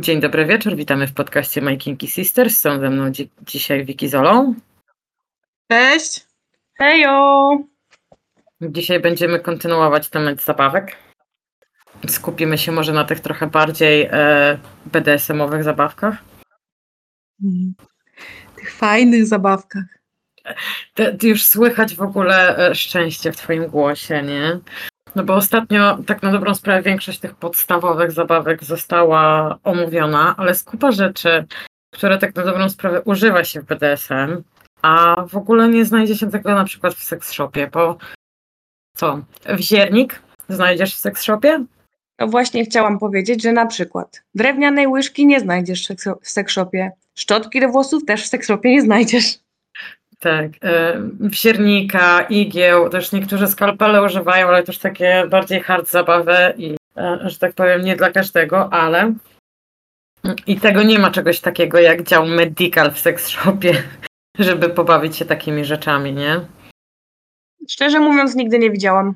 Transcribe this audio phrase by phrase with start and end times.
[0.00, 2.60] Dzień dobry wieczór, witamy w podcaście My Kinky Sisters.
[2.60, 4.54] Są ze mną dzi- dzisiaj Wiki Zolą.
[5.70, 6.26] Cześć.
[6.78, 7.58] Hejo!
[8.60, 10.96] Dzisiaj będziemy kontynuować temat zabawek.
[12.08, 16.16] Skupimy się może na tych trochę bardziej e, BDSM-owych zabawkach.
[17.44, 17.74] Mm.
[18.56, 19.84] Tych fajnych zabawkach.
[20.94, 24.58] Te, ty już słychać w ogóle e, szczęście w twoim głosie, nie?
[25.16, 30.70] No bo ostatnio, tak na dobrą sprawę, większość tych podstawowych zabawek została omówiona, ale jest
[30.70, 31.44] kupa rzeczy,
[31.94, 34.42] które tak na dobrą sprawę używa się w BDSM,
[34.82, 37.96] a w ogóle nie znajdzie się tego na przykład w seks shopie, bo
[38.96, 39.20] co?
[39.48, 41.64] Wziernik znajdziesz w seks shopie?
[42.18, 45.88] No właśnie chciałam powiedzieć, że na przykład drewnianej łyżki nie znajdziesz
[46.22, 46.90] w sekszopie.
[47.14, 49.45] Szczotki do włosów też w sekszopie nie znajdziesz.
[50.18, 56.76] Tak, e, wziernika, igieł, też niektórzy skalpele używają, ale też takie bardziej hard zabawy i,
[56.96, 59.12] e, że tak powiem, nie dla każdego, ale
[60.46, 63.82] i tego nie ma czegoś takiego jak dział medical w sex shopie,
[64.38, 66.40] żeby pobawić się takimi rzeczami, nie?
[67.68, 69.14] Szczerze mówiąc, nigdy nie widziałam.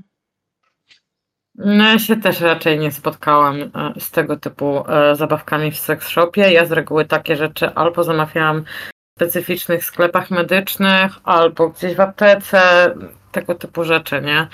[1.54, 6.08] No ja się też raczej nie spotkałam e, z tego typu e, zabawkami w sex
[6.08, 6.52] shopie.
[6.52, 8.64] Ja z reguły takie rzeczy albo zamawiałam
[9.20, 12.60] specyficznych sklepach medycznych, albo gdzieś w aptece,
[13.32, 14.48] tego typu rzeczy, nie?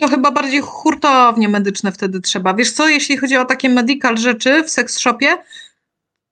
[0.00, 2.54] To chyba bardziej hurtownie medyczne wtedy trzeba.
[2.54, 5.36] Wiesz co, jeśli chodzi o takie medical rzeczy w seks shopie,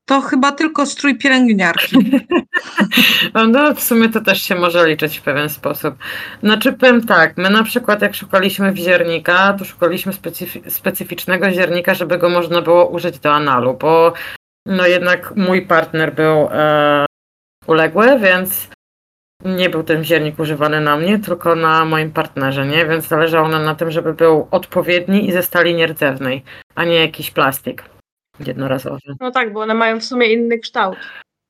[0.05, 1.97] to chyba tylko strój pielęgniarki.
[3.35, 5.95] No w sumie to też się może liczyć w pewien sposób.
[6.43, 12.19] Znaczy powiem tak, my na przykład jak szukaliśmy wziernika, to szukaliśmy specyfi- specyficznego ziernika, żeby
[12.19, 14.13] go można było użyć do analu, bo
[14.67, 17.07] no jednak mój partner był e,
[17.67, 18.69] uległy, więc
[19.45, 22.87] nie był ten wziernik używany na mnie, tylko na moim partnerze, nie?
[22.87, 26.43] Więc zależało nam na tym, żeby był odpowiedni i ze stali nierdzewnej,
[26.75, 27.85] a nie jakiś plastik
[28.41, 29.15] jednorazowy.
[29.21, 30.99] No tak, bo one mają w sumie inny kształt.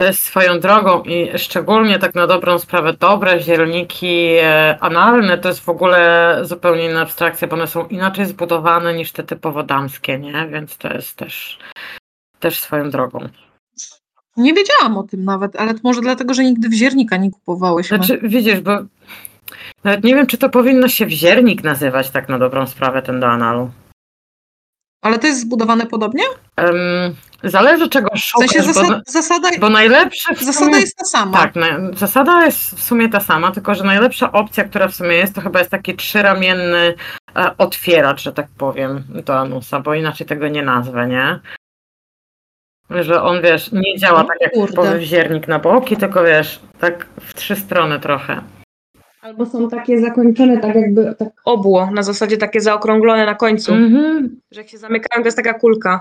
[0.01, 5.49] To jest swoją drogą i szczególnie tak na dobrą sprawę dobre zielniki e, analne to
[5.49, 10.19] jest w ogóle zupełnie inna abstrakcja, bo one są inaczej zbudowane niż te typowo damskie,
[10.19, 10.49] nie?
[10.49, 11.59] Więc to jest też,
[12.41, 13.29] też swoją drogą.
[14.37, 17.97] Nie wiedziałam o tym nawet, ale to może dlatego, że nigdy wziernika nie kupowałyśmy.
[17.97, 18.79] Znaczy, widzisz, bo
[19.85, 23.27] nawet nie wiem, czy to powinno się wziernik nazywać tak na dobrą sprawę ten do
[23.27, 23.71] analu.
[25.03, 26.23] Ale to jest zbudowane podobnie?
[26.57, 26.75] Em,
[27.45, 31.05] zależy czego W szukasz, sensie bo, zasada, zasada, bo najlepsze w zasada sumie- jest ta
[31.05, 31.39] sama.
[31.39, 35.17] Tak, na, zasada jest w sumie ta sama, tylko że najlepsza opcja, która w sumie
[35.17, 36.95] jest, to chyba jest taki trzyramienny
[37.37, 41.41] e, otwieracz, że tak powiem, do anusa, bo inaczej tego nie nazwę, nie?
[42.91, 44.69] Że on, wiesz, nie działa O tak jak kurde.
[44.71, 48.41] typowy wziernik na boki, tylko wiesz, tak w trzy strony trochę.
[49.23, 54.41] Albo są takie zakończone tak jakby tak obło, na zasadzie takie zaokrąglone na końcu, Mhm.
[54.53, 56.01] że jak się zamykają, to jest taka kulka.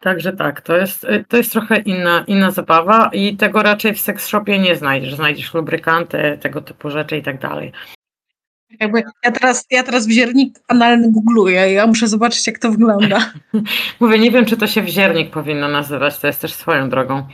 [0.00, 4.26] Także tak, to jest, to jest trochę inna, inna zabawa i tego raczej w seks
[4.28, 5.14] shopie nie znajdziesz.
[5.14, 7.72] Znajdziesz lubrykanty, tego typu rzeczy i tak dalej.
[8.80, 11.72] Jakby ja, teraz, ja teraz wziernik analny googluję.
[11.72, 13.32] Ja muszę zobaczyć, jak to wygląda.
[14.00, 17.26] Mówię, nie wiem, czy to się wziernik powinno nazywać, to jest też swoją drogą.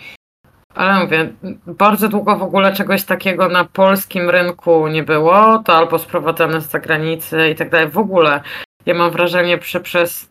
[0.74, 1.32] Ale mówię,
[1.66, 6.70] bardzo długo w ogóle czegoś takiego na polskim rynku nie było, to albo sprowadzane z
[6.70, 7.88] zagranicy i tak dalej.
[7.88, 8.40] W ogóle
[8.86, 10.28] ja mam wrażenie, że przez,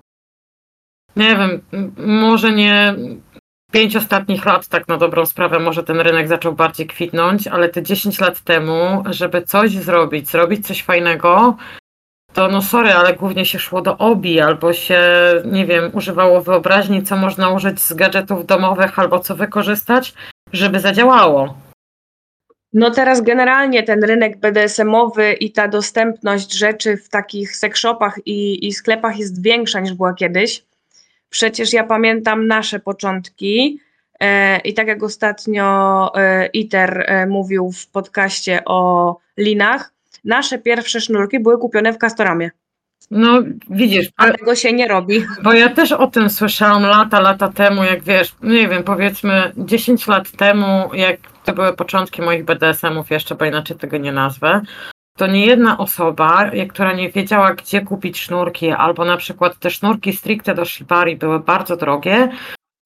[1.15, 1.61] nie wiem,
[1.97, 2.95] może nie
[3.73, 7.83] pięć ostatnich lat, tak na dobrą sprawę, może ten rynek zaczął bardziej kwitnąć, ale te
[7.83, 11.57] 10 lat temu, żeby coś zrobić, zrobić coś fajnego,
[12.33, 15.01] to no sorry, ale głównie się szło do obi, albo się,
[15.45, 20.13] nie wiem, używało wyobraźni, co można użyć z gadżetów domowych, albo co wykorzystać,
[20.53, 21.57] żeby zadziałało.
[22.73, 28.73] No teraz generalnie ten rynek BDSM-owy i ta dostępność rzeczy w takich sekszopach i, i
[28.73, 30.63] sklepach jest większa niż była kiedyś.
[31.33, 33.79] Przecież ja pamiętam nasze początki
[34.19, 39.93] e, i tak jak ostatnio e, ITER e, mówił w podcaście o linach,
[40.25, 42.51] nasze pierwsze sznurki były kupione w Castoramie,
[43.11, 43.39] No
[43.69, 45.25] widzisz, a ale, tego się nie robi.
[45.43, 50.07] bo ja też o tym słyszałam lata, lata temu, jak wiesz, nie wiem, powiedzmy 10
[50.07, 54.61] lat temu, jak to były początki moich BDSM-ów jeszcze, bo inaczej tego nie nazwę,
[55.17, 60.13] to nie jedna osoba, która nie wiedziała, gdzie kupić sznurki, albo na przykład te sznurki
[60.13, 62.29] stricte do shibari były bardzo drogie,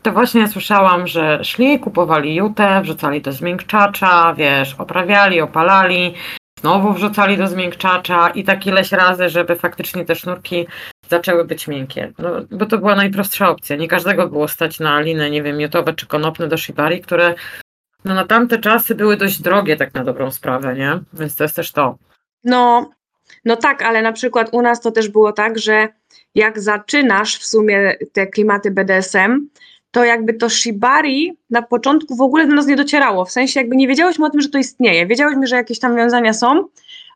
[0.03, 6.13] to właśnie słyszałam, że szli, kupowali jutę, wrzucali do zmiękczacza, wiesz, oprawiali, opalali,
[6.59, 10.67] znowu wrzucali do zmiękczacza i tak ileś razy, żeby faktycznie te sznurki
[11.09, 12.13] zaczęły być miękkie.
[12.19, 13.75] No, bo to była najprostsza opcja.
[13.75, 17.35] Nie każdego było stać na liny, nie wiem, miotowe czy konopne do shibari, które
[18.05, 20.99] no, na tamte czasy były dość drogie tak na dobrą sprawę, nie?
[21.13, 21.97] Więc to jest też to.
[22.47, 22.89] No,
[23.45, 25.87] No tak, ale na przykład u nas to też było tak, że
[26.35, 29.47] jak zaczynasz w sumie te klimaty BDSM,
[29.91, 33.25] to jakby to shibari na początku w ogóle do nas nie docierało.
[33.25, 35.05] W sensie jakby nie wiedziałyśmy o tym, że to istnieje.
[35.05, 36.67] Wiedziałyśmy, że jakieś tam wiązania są,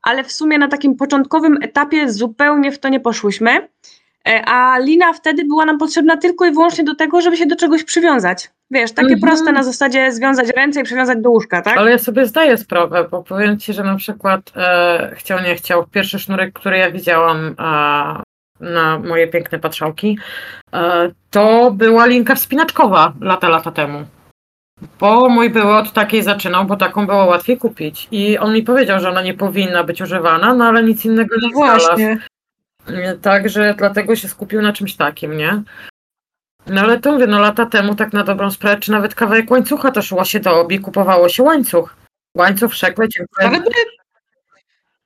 [0.01, 3.67] ale w sumie na takim początkowym etapie zupełnie w to nie poszłyśmy.
[4.27, 7.55] E, a lina wtedy była nam potrzebna tylko i wyłącznie do tego, żeby się do
[7.55, 8.49] czegoś przywiązać.
[8.71, 9.21] Wiesz, takie Mhm.
[9.21, 11.77] proste na zasadzie związać ręce i przywiązać do łóżka, tak?
[11.77, 15.87] Ale ja sobie zdaję sprawę, bo powiem ci, że na przykład e, chciał, nie chciał,
[15.87, 18.23] pierwszy sznurek, który ja widziałam e,
[18.59, 20.17] na moje piękne patrzałki,
[20.73, 24.03] e, to była linka wspinaczkowa lata, lata temu.
[24.99, 28.07] Bo mój były od takiej zaczynał, bo taką było łatwiej kupić.
[28.11, 31.55] I on mi powiedział, że ona nie powinna być używana, no ale nic innego nie
[31.55, 32.01] znalazł.
[33.21, 35.63] Także dlatego się skupił na czymś takim, nie?
[36.67, 39.91] No ale to mówię, no lata temu tak na dobrą sprawę, czy nawet kawałek łańcucha
[39.91, 41.95] to szło się do obi, kupowało się łańcuch.
[42.37, 43.47] Łańcuch wszekle, dziękuję.
[43.47, 43.65] Ale my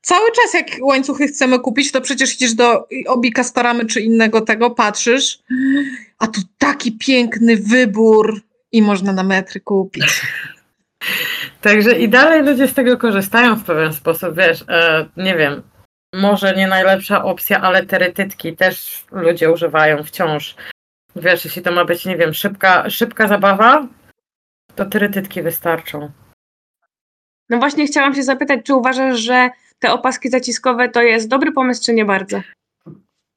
[0.01, 4.71] cały czas jak łańcuchy chcemy kupić, to przecież idziesz do Obika Staramy czy innego tego,
[4.71, 5.39] patrzysz,
[6.19, 8.41] a tu taki piękny wybór
[8.71, 10.21] i można na metry kupić.
[11.61, 15.61] Także i dalej ludzie z tego korzystają w pewien sposób, wiesz, e, nie wiem,
[16.15, 20.55] może nie najlepsza opcja, ale terytytki też ludzie używają wciąż.
[21.15, 23.87] Wiesz, jeśli to ma być, nie wiem, szybka, szybka zabawa,
[24.75, 26.11] to terytytki wystarczą.
[27.49, 31.83] No właśnie chciałam się zapytać, czy uważasz, że te opaski zaciskowe to jest dobry pomysł,
[31.85, 32.41] czy nie bardzo?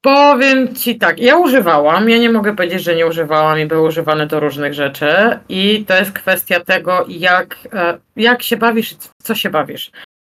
[0.01, 4.27] Powiem ci tak, ja używałam, ja nie mogę powiedzieć, że nie używałam i były używane
[4.27, 9.51] do różnych rzeczy i to jest kwestia tego, jak, e, jak się bawisz, co się
[9.51, 9.91] bawisz.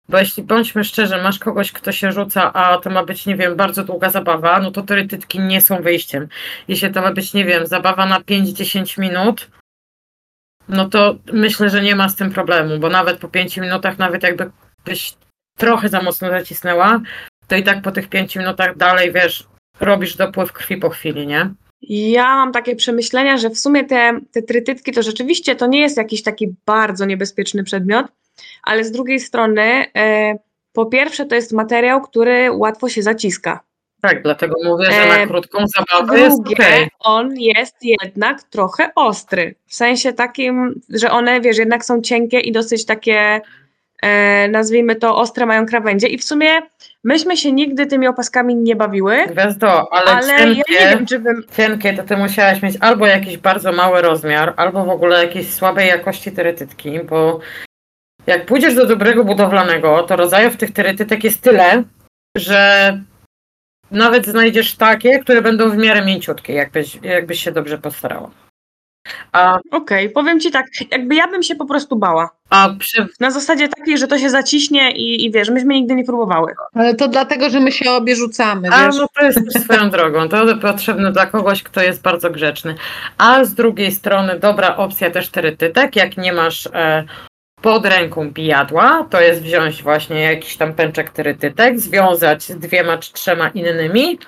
[0.08, 3.56] Bo jeśli bądźmy szczerzy, masz kogoś, kto się rzuca, a to ma być, nie wiem,
[3.56, 6.28] bardzo długa zabawa, no to teoretyki nie są wyjściem.
[6.68, 9.50] Jeśli to ma być, nie wiem, zabawa na 5-10 minut,
[10.68, 14.22] no to myślę, że nie ma z tym problemu, bo nawet po 5 minutach, nawet
[14.22, 14.50] jakby
[14.84, 15.14] byś
[15.58, 17.00] trochę za mocno zacisnęła,
[17.48, 19.46] to i tak po tych 5 minutach dalej, wiesz,
[19.80, 21.50] robisz dopływ krwi po chwili, nie?
[21.88, 25.96] Ja mam takie przemyślenia, że w sumie te, te trytytki to rzeczywiście to nie jest
[25.96, 28.06] jakiś taki bardzo niebezpieczny przedmiot,
[28.62, 30.34] ale z drugiej strony, e,
[30.72, 33.60] po pierwsze, to jest materiał, który łatwo się zaciska.
[34.02, 36.88] Tak, dlatego mówię, że na E, krótką Po zabawę jest drugie, okej.
[37.00, 39.54] on jest jednak trochę ostry.
[39.66, 43.40] W sensie takim, że one, wiesz, jednak są cienkie i dosyć takie,
[44.02, 46.06] e, nazwijmy to, ostre mają krawędzie.
[46.08, 46.48] I w sumie
[47.04, 51.18] myśmy się nigdy tymi opaskami nie bawiły, Gwiazdo, ale, ale ja cienkie, nie wiem, czy
[51.18, 51.44] bym.
[51.56, 55.88] cienkie to ty musiałaś mieć albo jakiś bardzo mały rozmiar, albo w ogóle jakiejś słabej
[55.88, 57.40] jakości teretytki, bo
[58.26, 61.82] jak pójdziesz do dobrego budowlanego, to rodzajów tych teretytek jest tyle,
[62.36, 62.92] że
[63.90, 68.30] nawet znajdziesz takie, które będą w miarę mięciutkie, jakbyś, jakbyś się dobrze postarała.
[69.32, 72.30] A, Okej, powiem ci tak, jakby ja bym się po prostu bała.
[72.50, 76.04] a przy Na zasadzie takiej, że to się zaciśnie i, i wiesz, myśmy nigdy nie
[76.04, 76.54] próbowały.
[76.74, 78.96] Ale to dlatego, że my się obie rzucamy, A wiesz.
[78.96, 80.28] no to jest swoją drogą.
[80.28, 82.74] To potrzebne dla kogoś, kto jest bardzo grzeczny.
[83.18, 87.04] A z drugiej strony dobra opcja też terytytek, jak nie masz e,
[87.66, 93.12] pod ręką bijadła, to jest wziąć właśnie jakiś tam pęczek terytytek, związać z dwiema czy
[93.12, 94.18] trzema innymi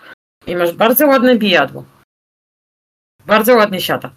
[0.47, 1.85] i masz bardzo ładne bijadło.
[3.27, 4.11] Bardzo ładnie siada.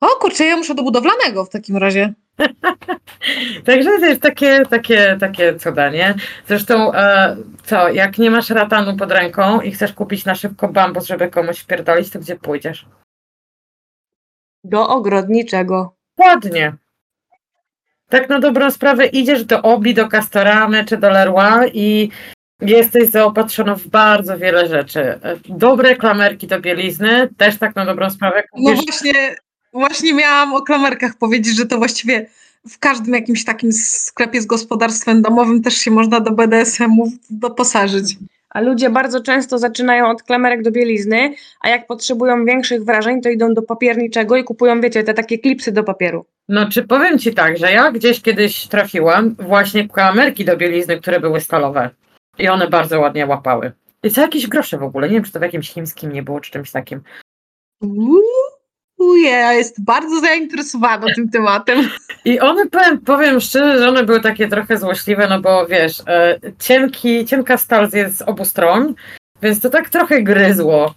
[0.00, 2.14] O kurczę, ja muszę do budowlanego w takim razie.
[3.66, 6.14] Także to jest takie, takie, takie cuda, nie?
[6.46, 11.06] Zresztą, e, co, jak nie masz ratanu pod ręką i chcesz kupić na szybko bambus,
[11.06, 12.86] żeby komuś wpierdolić, to gdzie pójdziesz?
[14.64, 15.96] Do ogrodniczego.
[16.18, 16.83] Ładnie.
[18.14, 22.08] Tak na dobrą sprawę idziesz do Obi, do Castoramy czy do Leroy i
[22.60, 25.18] jesteś zaopatrzona w bardzo wiele rzeczy.
[25.48, 28.84] Dobre klamerki do bielizny, też tak na dobrą sprawę No kupisz.
[28.84, 29.36] właśnie,
[29.72, 32.26] właśnie miałam o klamerkach powiedzieć, że to właściwie
[32.70, 38.16] w każdym jakimś takim sklepie z gospodarstwem domowym też się można do BDSM-u doposażyć.
[38.54, 43.28] A ludzie bardzo często zaczynają od klamerek do bielizny, a jak potrzebują większych wrażeń, to
[43.28, 46.26] idą do papierniczego i kupują, wiecie, te takie klipsy do papieru.
[46.48, 51.20] No czy powiem ci tak, że ja gdzieś kiedyś trafiłam właśnie klamerki do bielizny, które
[51.20, 51.90] były stalowe
[52.38, 53.72] i one bardzo ładnie łapały.
[54.02, 56.40] I za jakieś grosze w ogóle, nie wiem czy to w jakimś chińskim nie było,
[56.40, 57.00] czy czymś takim.
[57.80, 58.22] Uuu,
[59.16, 61.88] ja jest bardzo zainteresowana tym tematem.
[62.24, 66.38] I one, powiem, powiem szczerze, że one były takie trochę złośliwe, no bo wiesz, e,
[66.58, 68.94] cienki, cienka stal jest z obu stron,
[69.42, 70.94] więc to tak trochę gryzło.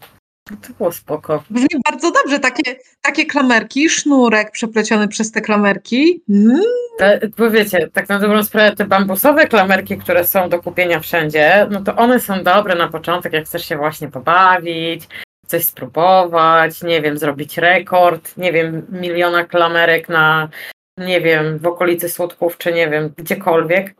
[0.47, 1.43] To było spoko.
[1.49, 6.23] Brzmi bardzo dobrze, takie, takie klamerki, sznurek przepleciony przez te klamerki.
[6.29, 6.61] Mm.
[6.99, 11.67] E, Bo wiecie, tak na dobrą sprawę, te bambusowe klamerki, które są do kupienia wszędzie,
[11.71, 15.07] no to one są dobre na początek, jak chcesz się właśnie pobawić,
[15.47, 20.49] coś spróbować, nie wiem, zrobić rekord, nie wiem, miliona klamerek na,
[20.97, 23.95] nie wiem, w okolicy Słodków, czy nie wiem, gdziekolwiek.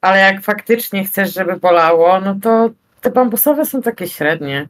[0.00, 4.68] Ale jak faktycznie chcesz, żeby bolało, no to te bambusowe są takie średnie.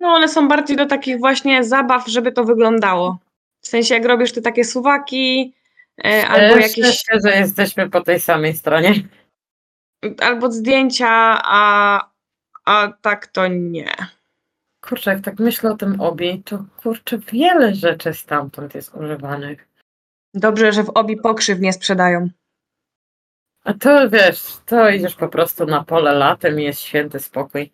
[0.00, 3.18] No one są bardziej do takich właśnie zabaw, żeby to wyglądało.
[3.60, 5.54] W sensie jak robisz te takie suwaki,
[6.04, 8.94] e, albo jakieś, Myślę, że jesteśmy po tej samej stronie.
[10.20, 12.00] albo zdjęcia, a,
[12.64, 13.92] a tak to nie.
[14.82, 19.68] Kurczę, jak tak myślę o tym obi, to kurczę, wiele rzeczy stamtąd jest używanych.
[20.34, 22.28] Dobrze, że w obi pokrzyw nie sprzedają.
[23.64, 27.72] A to wiesz, to idziesz po prostu na pole latem i jest święty spokój.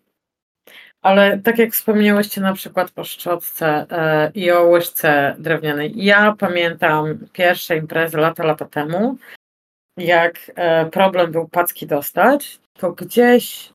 [1.01, 5.93] Ale tak jak wspomniałyście na przykład o szczotce e, i o łyżce drewnianej.
[5.95, 9.17] Ja pamiętam pierwsze imprezy lata, lata temu,
[9.97, 13.73] jak e, problem był packi dostać, to gdzieś,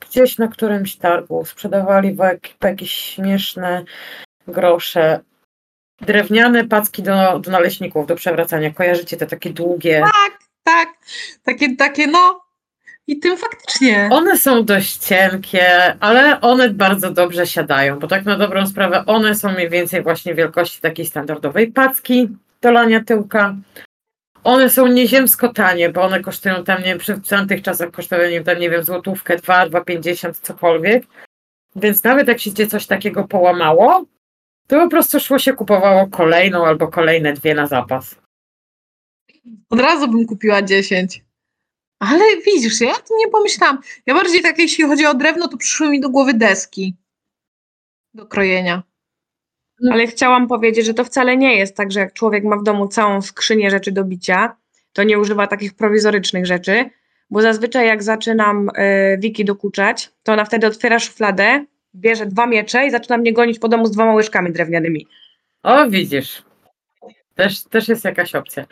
[0.00, 3.84] gdzieś na którymś targu sprzedawali w jakieś śmieszne
[4.48, 5.20] grosze
[6.00, 8.70] drewniane packi do, do naleśników, do przewracania.
[8.70, 10.02] Kojarzycie te takie długie?
[10.64, 10.92] Tak,
[11.44, 12.46] takie, takie no.
[13.06, 14.08] I tym faktycznie.
[14.12, 19.34] One są dość cienkie, ale one bardzo dobrze siadają, bo tak na dobrą sprawę one
[19.34, 22.28] są mniej więcej właśnie wielkości takiej standardowej packi
[22.60, 23.54] do lania tyłka.
[24.46, 28.44] One są nieziemsko tanie, bo one kosztują tam, nie wiem, przy- tamtych czasach kosztowały, nie,
[28.44, 31.04] tam, nie wiem, złotówkę, dwa, dwa pięćdziesiąt, cokolwiek.
[31.76, 34.04] Więc nawet jak się gdzie coś takiego połamało,
[34.66, 38.16] to po prostu szło się kupowało kolejną albo kolejne dwie na zapas.
[39.70, 41.24] Od razu bym kupiła 10.
[42.00, 43.78] Ale widzisz, ja o tym nie pomyślałam.
[44.06, 46.96] Ja bardziej tak, jeśli chodzi o drewno, to przyszły mi do głowy deski
[48.14, 48.82] do krojenia.
[49.92, 52.88] Ale chciałam powiedzieć, że to wcale nie jest tak, że jak człowiek ma w domu
[52.88, 54.56] całą skrzynię rzeczy do bicia,
[54.92, 56.90] to nie używa takich prowizorycznych rzeczy,
[57.30, 61.64] bo zazwyczaj jak zaczynam y, Wiki dokuczać, to ona wtedy otwiera szufladę,
[61.94, 65.06] bierze dwa miecze i zaczyna mnie gonić po domu z dwoma łyżkami drewnianymi.
[65.62, 66.42] O, widzisz.
[67.34, 68.66] Też, też jest jakaś opcja.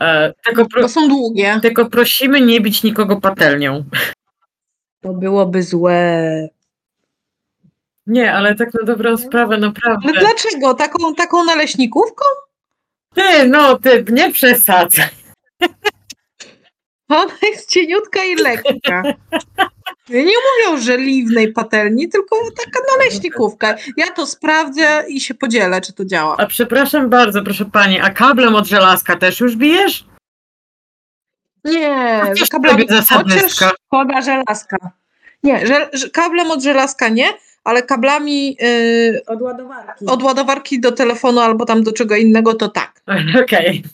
[0.00, 1.58] E, tylko, pro, Bo są długie.
[1.62, 3.84] tylko prosimy nie bić nikogo patelnią.
[5.00, 6.48] To byłoby złe.
[8.06, 10.08] Nie, ale tak na dobrą sprawę, naprawdę.
[10.08, 10.74] Ale dlaczego?
[10.74, 12.24] Taką, taką naleśnikówką?
[13.14, 15.08] Ty, no, ty, nie przesadzaj.
[17.08, 19.02] Ona jest cieniutka i lekka.
[20.08, 23.76] Nie mówią, że liwnej patelni, tylko taka naleśnikówka.
[23.96, 26.36] Ja to sprawdzę i się podzielę, czy to działa.
[26.38, 30.04] A przepraszam bardzo, proszę pani, a kablem od żelazka też już bijesz?
[31.64, 33.04] Nie, kablem, chociaż,
[33.86, 34.76] Szkoda żelazka.
[35.42, 37.28] nie, że, że kablem od żelazka nie,
[37.64, 40.06] ale kablami yy, Od ładowarki.
[40.06, 43.02] od ładowarki do telefonu albo tam do czego innego, to tak.
[43.44, 43.84] Okej.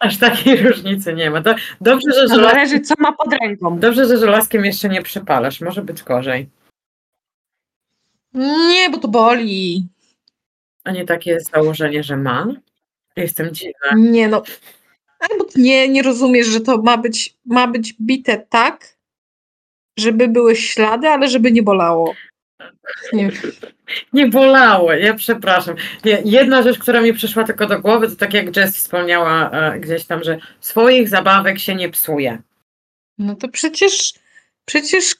[0.00, 1.42] Aż takiej różnicy nie ma.
[1.42, 2.52] To dobrze, że, To żelaz...
[2.52, 3.78] zależy, co ma pod ręką.
[3.78, 5.60] dobrze, że żelazkiem jeszcze nie przypalasz.
[5.60, 6.48] Może być gorzej.
[8.70, 9.86] Nie, bo to boli.
[10.84, 12.46] A nie takie jest założenie, że ma?
[13.16, 13.88] Jestem dziwna.
[13.96, 14.42] Nie no.
[15.20, 18.96] Albo nie, nie rozumiesz, że to ma być, ma być bite tak,
[19.98, 22.14] żeby były ślady, ale żeby nie bolało.
[23.12, 23.30] Nie.
[24.12, 25.76] Nie bolało, ja przepraszam.
[26.04, 29.80] Nie, Jedna rzecz, która mi przyszła tylko do głowy, to tak jak Jess wspomniała e,
[29.80, 32.42] gdzieś tam, że swoich zabawek się nie psuje.
[33.18, 34.14] No to przecież,
[34.64, 35.14] przecież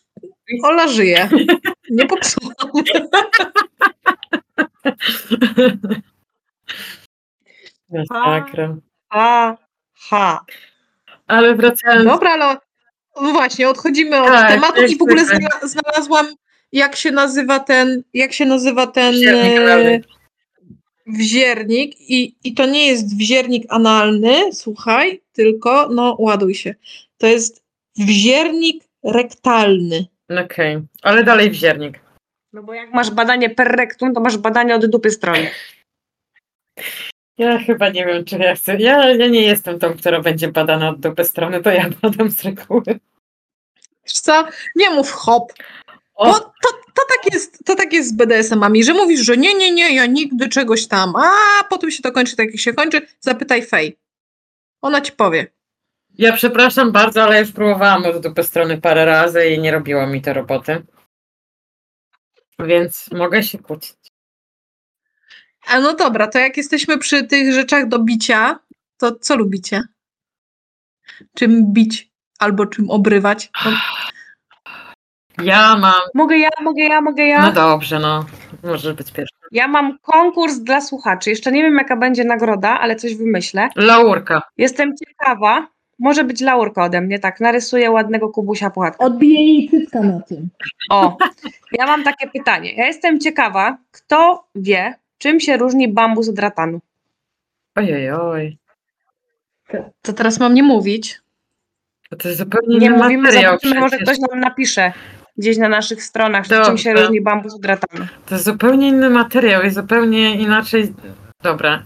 [0.64, 1.28] Ola żyje.
[1.90, 2.54] Nie popsułam.
[7.90, 8.76] Masakra.
[9.10, 10.44] Aha.
[11.26, 12.56] Ale wracając, Dobra, ale
[13.20, 15.48] no właśnie, odchodzimy od Tak, tematu i w ogóle zwykle.
[15.62, 16.26] zna- znalazłam,
[16.72, 20.00] jak się nazywa ten, jak się nazywa ten Wziernik e,
[21.08, 26.74] wziernik i, i to nie jest wziernik analny, słuchaj, tylko, no ładuj się,
[27.18, 27.62] to jest
[27.96, 30.06] wziernik rektalny.
[30.44, 32.00] okej, ale dalej wziernik.
[32.52, 35.50] No bo jak masz badanie per rectum, to masz badanie od dupy strony.
[37.38, 38.76] Ja chyba nie wiem, czy ja chcę.
[38.76, 42.44] Ja, ja nie jestem tą, która będzie badana od dupy strony, to ja badam z
[42.44, 43.00] reguły.
[44.04, 45.52] Wiesz co, nie mów hop,
[46.18, 49.72] Bo to, to, tak jest, to tak jest z BDSM-ami, że mówisz, że nie, nie,
[49.72, 51.30] nie, ja nigdy czegoś tam, a
[51.70, 53.98] potem się to kończy tak, jak się kończy, zapytaj Fej.
[54.82, 55.46] Ona ci powie.
[56.18, 60.22] ja przepraszam bardzo, ale już próbowałam od dupy strony parę razy i nie robiło mi
[60.22, 60.86] to roboty.
[62.58, 63.96] Więc mogę się kłócić.
[65.66, 68.58] A no dobra, to jak jesteśmy przy tych rzeczach do bicia,
[68.96, 69.82] to co lubicie?
[71.36, 73.50] Czym bić albo czym obrywać?
[73.64, 73.70] No,
[75.42, 76.00] Ja mam.
[76.14, 77.42] Mogę ja, mogę ja, mogę ja.
[77.42, 78.24] No dobrze, no.
[78.62, 79.34] Możesz być pierwszy.
[79.52, 81.30] Ja mam konkurs dla słuchaczy.
[81.30, 83.68] Jeszcze nie wiem, jaka będzie nagroda, ale coś wymyślę.
[83.76, 84.42] Laurka.
[84.56, 85.66] Jestem ciekawa.
[85.98, 87.40] Może być laurka ode mnie, tak.
[87.40, 89.04] Narysuję ładnego kubusia puchatka.
[89.04, 90.48] Odbije jej cycka na tym.
[90.90, 91.16] O,
[91.72, 92.74] ja mam takie pytanie.
[92.74, 96.80] Ja jestem ciekawa, kto wie, czym się różni bambus od ratanu?
[97.74, 98.58] Ojej, oj.
[100.02, 101.20] To teraz mam nie mówić.
[102.18, 104.92] To jest zupełnie Nie inny mówimy, zobaczymy, może ktoś nam napisze
[105.38, 106.82] gdzieś na naszych stronach, że czym Dobrze.
[106.82, 108.06] się różni bambus od ratanu.
[108.26, 110.94] To jest zupełnie inny materiał i zupełnie inaczej.
[111.42, 111.82] Dobra.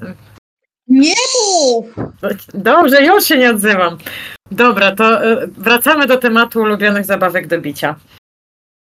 [0.89, 1.87] Nie mów!
[2.55, 3.99] Dobrze, już się nie odzywam.
[4.51, 7.97] Dobra, to e, wracamy do tematu ulubionych zabawek do bicia.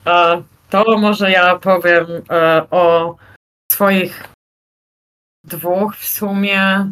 [0.06, 3.16] E, To może ja powiem e, o
[3.73, 4.25] swoich
[5.44, 6.90] dwóch w sumie.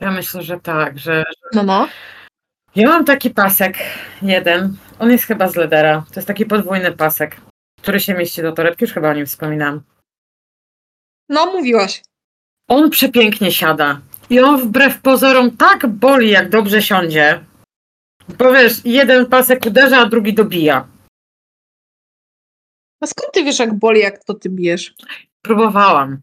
[0.00, 1.24] Ja myślę, że tak, że
[1.54, 1.88] No, no.
[2.76, 3.76] Ja mam taki pasek,
[4.22, 4.76] jeden.
[4.98, 6.04] On jest chyba z ledera.
[6.12, 7.36] To jest taki podwójny pasek,
[7.82, 9.82] który się mieści do torebki, już chyba o nim wspominałam.
[11.28, 12.02] No, mówiłaś.
[12.68, 14.00] On przepięknie siada.
[14.30, 17.44] I on wbrew pozorom tak boli, jak dobrze siądzie.
[18.38, 20.88] Bo wiesz, jeden pasek uderza, a drugi dobija.
[23.00, 24.94] A skąd ty wiesz, jak boli, jak to ty bijesz?
[25.42, 26.20] Próbowałam.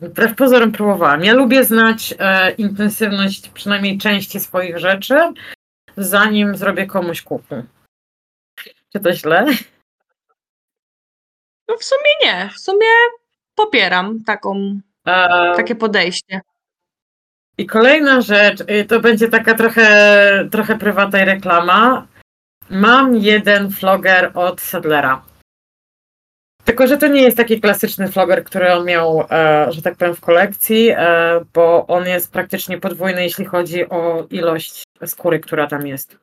[0.00, 1.24] Wbrew pozorom próbowałam.
[1.24, 5.18] Ja lubię znać e, intensywność przynajmniej części swoich rzeczy,
[5.96, 7.64] zanim zrobię komuś kupu.
[8.92, 9.46] Czy to źle?
[11.68, 12.86] No w sumie nie, w sumie
[13.54, 16.40] popieram taką, E, takie podejście.
[17.58, 22.06] I kolejna rzecz, y, to będzie taka trochę, trochę prywatna reklama.
[22.70, 25.22] Mam jeden floger od Sadlera.
[26.70, 30.14] Tylko, że to nie jest taki klasyczny floger, który on miał, e, że tak powiem,
[30.14, 35.86] w kolekcji, e, bo on jest praktycznie podwójny, jeśli chodzi o ilość skóry, która tam
[35.86, 36.18] jest.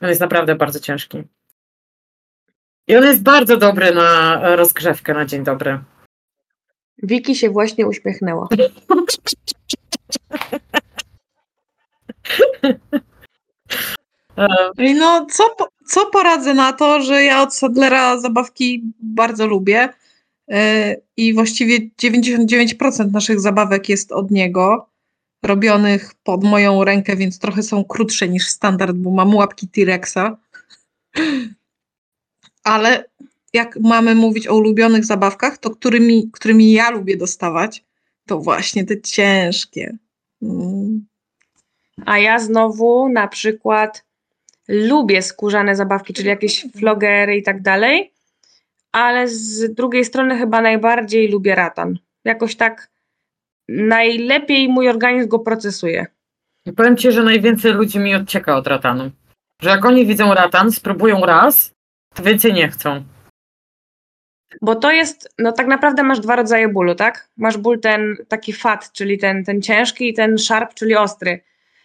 [0.00, 1.22] On jest naprawdę bardzo ciężki.
[2.88, 5.78] I on jest bardzo dobry na rozgrzewkę na dzień dobry.
[7.02, 8.48] Wiki się właśnie uśmiechnęła.
[14.38, 18.82] E, I No, co, co poradzę na to, że ja od Sadlera zabawki
[19.18, 19.88] bardzo lubię
[20.48, 20.56] yy,
[21.16, 24.88] i właściwie 99% naszych zabawek jest od niego,
[25.42, 30.36] robionych pod moją rękę, więc trochę są krótsze niż standard, bo mam łapki T-Rexa.
[32.64, 33.04] Ale
[33.52, 37.84] jak mamy mówić o ulubionych zabawkach, to którymi, którymi ja lubię dostawać,
[38.26, 39.96] to właśnie te ciężkie.
[40.42, 41.06] Mm.
[42.06, 44.04] A ja znowu na przykład
[44.68, 48.12] lubię skórzane zabawki, czyli jakieś flogery i tak dalej,
[48.98, 51.98] ale z drugiej strony chyba najbardziej lubię ratan.
[52.24, 52.90] Jakoś tak
[53.68, 56.06] najlepiej mój organizm go procesuje.
[56.66, 59.10] I powiem ci, że najwięcej ludzi mi odcieka od ratanu.
[59.62, 61.74] Że jak oni widzą ratan, spróbują raz,
[62.14, 63.04] to więcej nie chcą.
[64.62, 67.28] Bo to jest, no tak naprawdę masz dwa rodzaje bólu, tak?
[67.36, 71.40] Masz ból ten taki fat, czyli ten, ten ciężki i ten sharp, czyli ostry.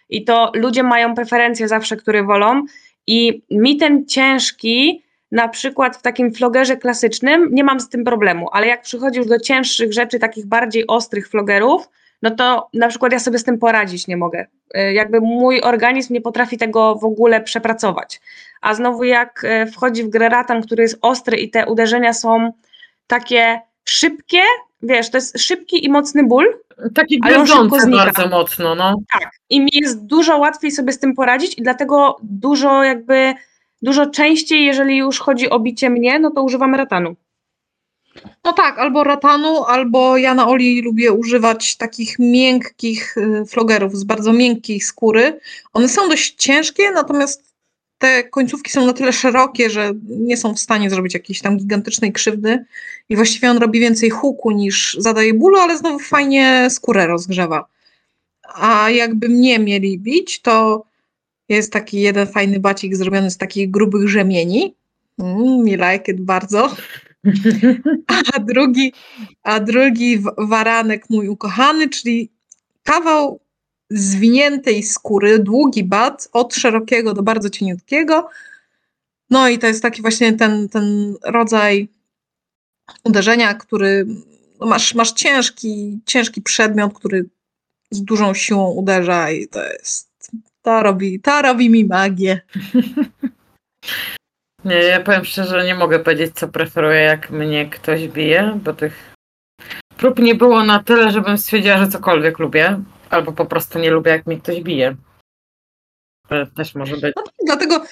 [0.09, 2.65] I to ludzie mają preferencje zawsze, które wolą
[3.07, 8.49] i mi ten ciężki, na przykład w takim flogerze klasycznym, nie mam z tym problemu,
[8.51, 11.89] ale jak przychodzi już do cięższych rzeczy, takich bardziej ostrych flogerów,
[12.21, 14.45] no to na przykład ja sobie z tym poradzić nie mogę.
[14.77, 18.21] Y, Jakby mój organizm nie potrafi tego w ogóle przepracować.
[18.61, 22.51] A znowu jak y, wchodzi w grę ratan, który jest ostry i te uderzenia są
[23.07, 24.41] takie szybkie,
[24.81, 26.45] wiesz, to jest szybki i mocny ból,
[26.95, 27.95] Taki znika.
[27.95, 28.95] bardzo mocno, no.
[29.13, 33.33] tak, i mi jest dużo łatwiej sobie z tym poradzić i dlatego dużo jakby,
[33.83, 37.15] dużo częściej, jeżeli już chodzi o bicie mnie, no to używam ratanu.
[38.43, 44.03] No tak, albo ratanu, albo ja na Oli lubię używać takich miękkich y, flogerów z
[44.03, 45.39] bardzo miękkiej skóry.
[45.73, 47.53] One są dość ciężkie, natomiast
[47.97, 52.13] te końcówki są na tyle szerokie, że nie są w stanie zrobić jakiejś tam gigantycznej
[52.13, 52.65] krzywdy
[53.09, 57.65] i właściwie on robi więcej huku niż zadaje bólu, ale znowu fajnie skórę rozgrzewa.
[58.53, 60.85] A jakby mnie mieli bić, to
[61.49, 64.75] jest taki jeden fajny bacik zrobiony z takich grubych rzemieni.
[65.19, 66.75] Mm, me like it bardzo.
[68.35, 68.93] A drugi,
[69.43, 72.31] a drugi waranek mój ukochany, czyli
[72.83, 73.39] kawał
[73.89, 78.29] zwiniętej skóry, długi bat, od szerokiego do bardzo cieniutkiego.
[79.29, 81.89] No i to jest taki właśnie ten, ten rodzaj
[83.03, 84.05] uderzenia, który
[84.59, 87.29] no masz, masz ciężki, ciężki przedmiot, który
[87.91, 90.09] z dużą siłą uderza i to jest,
[90.63, 92.41] to robi, to robi mi magię.
[94.65, 99.13] Nie, ja powiem szczerze, nie mogę powiedzieć, co preferuję, jak mnie ktoś bije, bo tych
[99.97, 104.11] prób nie było na tyle, żebym stwierdziła, że cokolwiek lubię, albo po prostu nie lubię,
[104.11, 104.95] jak mnie ktoś bije.
[106.27, 107.13] To też może być.
[107.15, 107.85] No tak, dlatego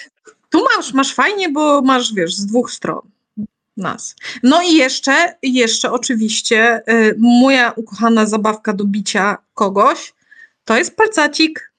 [0.49, 3.01] tu masz, masz fajnie, bo masz, wiesz, z dwóch stron
[3.77, 4.15] nas.
[4.43, 10.13] No i jeszcze, jeszcze oczywiście y, moja ukochana zabawka do bicia kogoś
[10.65, 11.70] to jest palcacik.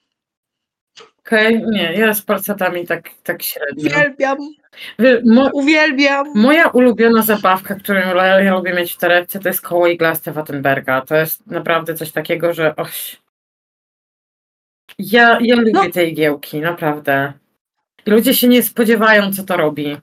[1.27, 3.89] Okej, nie, ja z palcetami tak, tak średnio.
[3.89, 4.37] Uwielbiam,
[4.99, 6.27] Wie- Mo, uwielbiam.
[6.35, 11.01] moja ulubiona zabawka, którą ja, lubię mieć w torebce, to jest koło iglaste Wattenberga.
[11.01, 13.21] To jest naprawdę coś takiego, że oś.
[14.99, 15.89] Ja, ja lubię No.
[15.93, 17.33] te igiełki, naprawdę.
[18.05, 19.97] Ludzie się nie spodziewają, co to robi.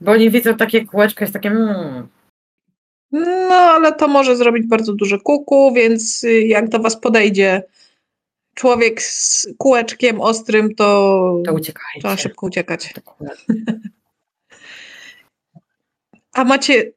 [0.00, 2.08] Bo oni widzą takie kółeczko, jest takie mm.
[3.12, 7.62] No, ale to może zrobić bardzo duże kuku, więc y, jak do was podejdzie
[8.54, 10.84] człowiek z kółeczkiem ostrym, to
[11.46, 12.00] To uciekajcie.
[12.00, 12.94] trzeba szybko uciekać.
[16.34, 16.92] A macie,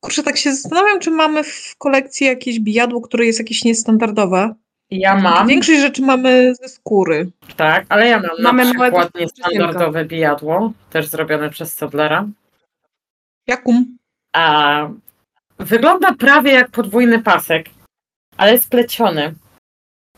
[0.00, 4.54] kurczę, tak się zastanawiam, czy mamy w kolekcji jakieś bijadło, które jest jakieś niestandardowe.
[4.90, 7.30] Ja mam, Większość rzeczy mamy ze skóry.
[7.56, 12.28] tak, ale ja mam Mamy na przykład niestandardowe bijadło, też zrobione przez Soblera.
[13.46, 13.98] Jakum?
[14.32, 14.88] A
[15.58, 17.66] wygląda prawie jak podwójny pasek,
[18.36, 19.34] ale jest pleciony.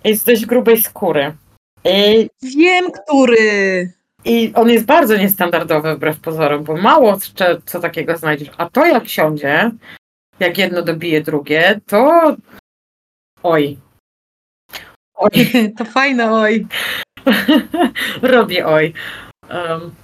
[0.05, 1.33] Jest dość grubej skóry.
[1.85, 3.93] I, Wiem, który.
[4.25, 8.51] I on jest bardzo niestandardowy wbrew pozorom, bo mało co, co takiego znajdziesz.
[8.57, 9.71] A to jak siądzie,
[10.41, 12.37] jak jedno dobije drugie, to
[13.43, 13.79] oj.
[15.15, 15.31] Oj,
[15.79, 16.67] To fajne, oj.
[18.23, 18.93] robię oj.
[19.51, 19.95] Um,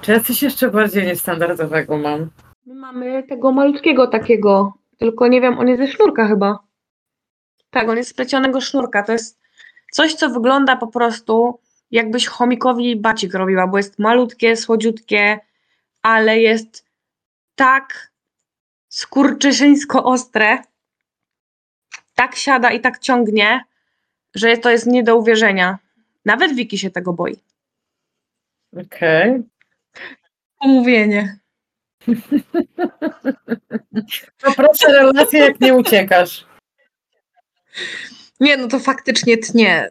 [0.00, 2.30] czy ja coś jeszcze bardziej niestandardowego mam?
[2.66, 6.58] My mamy tego malutkiego takiego, tylko nie wiem, on jest ze sznurka chyba.
[7.74, 9.02] Tak, on jest z plecionego sznurka.
[9.02, 9.40] To jest
[9.92, 11.60] coś, co wygląda po prostu
[11.90, 15.38] jakbyś chomikowi bacik robiła, bo jest malutkie, słodziutkie,
[16.02, 16.86] ale jest
[17.54, 18.12] tak
[18.88, 20.58] skurczyszyńsko ostre,
[22.14, 23.64] tak siada i tak ciągnie,
[24.34, 25.78] że to jest nie do uwierzenia.
[26.24, 27.36] Nawet Wiki się tego boi.
[28.86, 29.42] Okej.
[30.60, 31.38] Pomówienie.
[34.38, 36.53] To proszę relacje, jak nie uciekasz.
[38.40, 39.90] Nie, no to faktycznie tnie.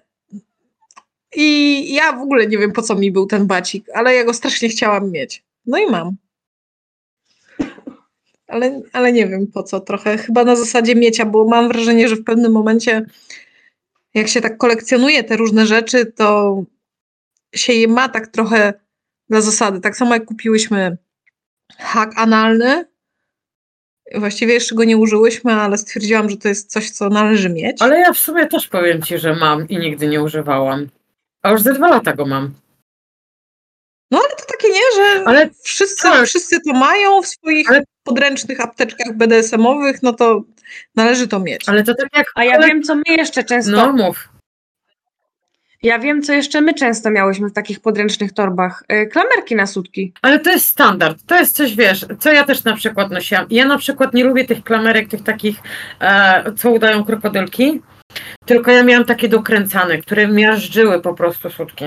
[1.36, 4.34] I ja w ogóle nie wiem, po co mi był ten bacik, ale ja go
[4.34, 5.43] strasznie chciałam mieć.
[5.65, 6.15] No i mam.
[8.48, 12.15] Ale, ale nie wiem po co, trochę chyba na zasadzie miecia, bo mam wrażenie, że
[12.15, 13.06] w pewnym momencie,
[14.13, 16.58] jak się tak kolekcjonuje te różne rzeczy, to
[17.56, 18.74] się je ma tak trochę
[19.30, 19.80] dla zasady.
[19.80, 20.98] Tak samo jak kupiłyśmy
[21.78, 22.86] hak analny.
[24.15, 27.77] Właściwie jeszcze go nie użyłyśmy, ale stwierdziłam, że to jest coś, co należy mieć.
[27.81, 30.87] Ale ja w sumie też powiem ci, że mam i nigdy nie używałam.
[31.43, 32.53] A już ze dwa lata go mam.
[34.11, 36.25] No ale to takie nie, że Ale wszyscy, tak.
[36.27, 40.43] wszyscy to mają w swoich Ale- podręcznych apteczkach BDSM-owych, no to
[40.95, 41.69] należy to mieć.
[41.69, 42.27] Ale to tak jak.
[42.35, 44.29] A ja ale- wiem, co my jeszcze często No mów.
[45.84, 48.84] Ja wiem, co jeszcze my często miałyśmy w takich podręcznych torbach.
[48.91, 50.13] Y, Klamerki na sutki.
[50.22, 51.17] Ale to jest standard.
[51.26, 53.46] To jest coś, wiesz, co ja też na przykład nosiłam.
[53.50, 55.58] Ja na przykład nie lubię tych klamerek, tych takich,
[56.02, 57.82] e, co udają krokodylki.
[58.46, 61.86] Tylko ja miałam takie dokręcane, które miażdżyły po prostu sutki.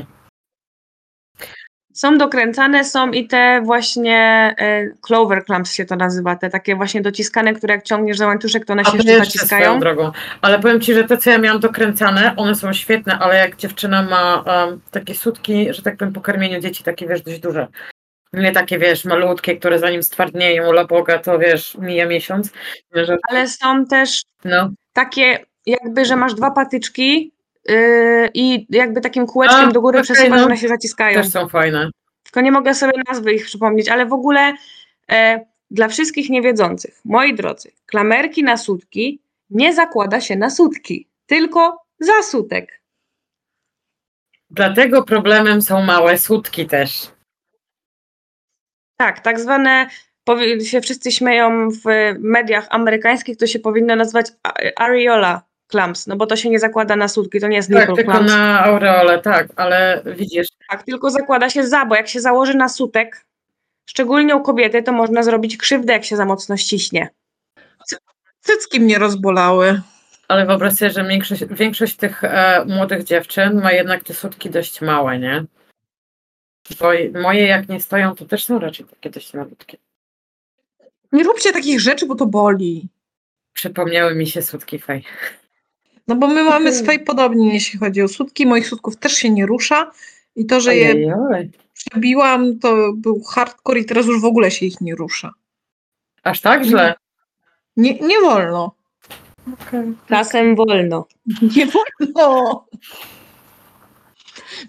[1.96, 7.00] Są dokręcane, są i te właśnie y, clover clamps się to nazywa, te takie właśnie
[7.00, 9.80] dociskane, które jak ciągniesz za łańcuszek, to one się jeszcze naciskają.
[9.80, 10.12] drogą.
[10.42, 14.02] Ale powiem ci, że te, co ja miałam dokręcane, one są świetne, ale jak dziewczyna
[14.02, 17.66] ma um, takie sutki, że tak powiem, po karmieniu dzieci, takie wiesz, dość duże.
[18.32, 22.52] Nie takie, wiesz, malutkie, które zanim stwardnieją, la Boga, to wiesz, mija miesiąc.
[22.94, 24.70] Że, Ale są też no.
[24.92, 27.32] takie jakby, że masz dwa patyczki
[27.70, 30.46] y, i jakby takim kółeczkiem A, do góry przesuwasz, no.
[30.46, 31.22] one się zaciskają.
[31.22, 31.90] Też są fajne.
[32.22, 34.54] Tylko nie mogę sobie nazwy ich przypomnieć, ale w ogóle
[35.10, 41.82] e, dla wszystkich niewiedzących, moi drodzy, klamerki na sutki nie zakłada się na sutki, tylko
[42.00, 42.80] za sutek.
[44.50, 47.10] Dlatego problemem są małe sutki też.
[48.96, 49.86] Tak, tak zwane,
[50.64, 56.26] się wszyscy śmieją w mediach amerykańskich, to się powinno nazywać a- areola clamps, no bo
[56.26, 58.32] to się nie zakłada na sutki, to nie jest Tak, nipple tylko clamps.
[58.32, 62.68] na aureole, tak, ale widzisz, Tak, tylko zakłada się za, bo jak się założy na
[62.68, 63.24] sutek,
[63.90, 67.08] szczególnie u kobiety, to można zrobić krzywdę, jak się za mocno ściśnie.
[68.40, 69.80] Cycki mnie rozbolały.
[70.28, 74.80] ale wyobraź sobie, że większość, większość tych e, młodych dziewczyn ma jednak te sutki dość
[74.80, 75.44] małe, nie?
[76.80, 76.90] Bo
[77.22, 79.76] moje jak nie stoją, to też są raczej takie dość malutkie.
[81.12, 82.88] Nie róbcie takich rzeczy, bo to boli.
[83.52, 85.04] Przypomniały mi się sutki fej.
[86.08, 88.46] No bo my mamy swoje podobnie, jeśli chodzi o sutki.
[88.46, 89.90] Moich sutków też się nie rusza.
[90.36, 90.94] I to, że je
[91.74, 95.32] przebiłam, to był hardcore i teraz już w ogóle się ich nie rusza.
[96.22, 96.94] Aż tak źle?
[97.76, 98.74] Nie, nie wolno.
[99.52, 99.82] Okej.
[100.08, 101.06] Czasem wolno.
[101.56, 102.66] Nie wolno.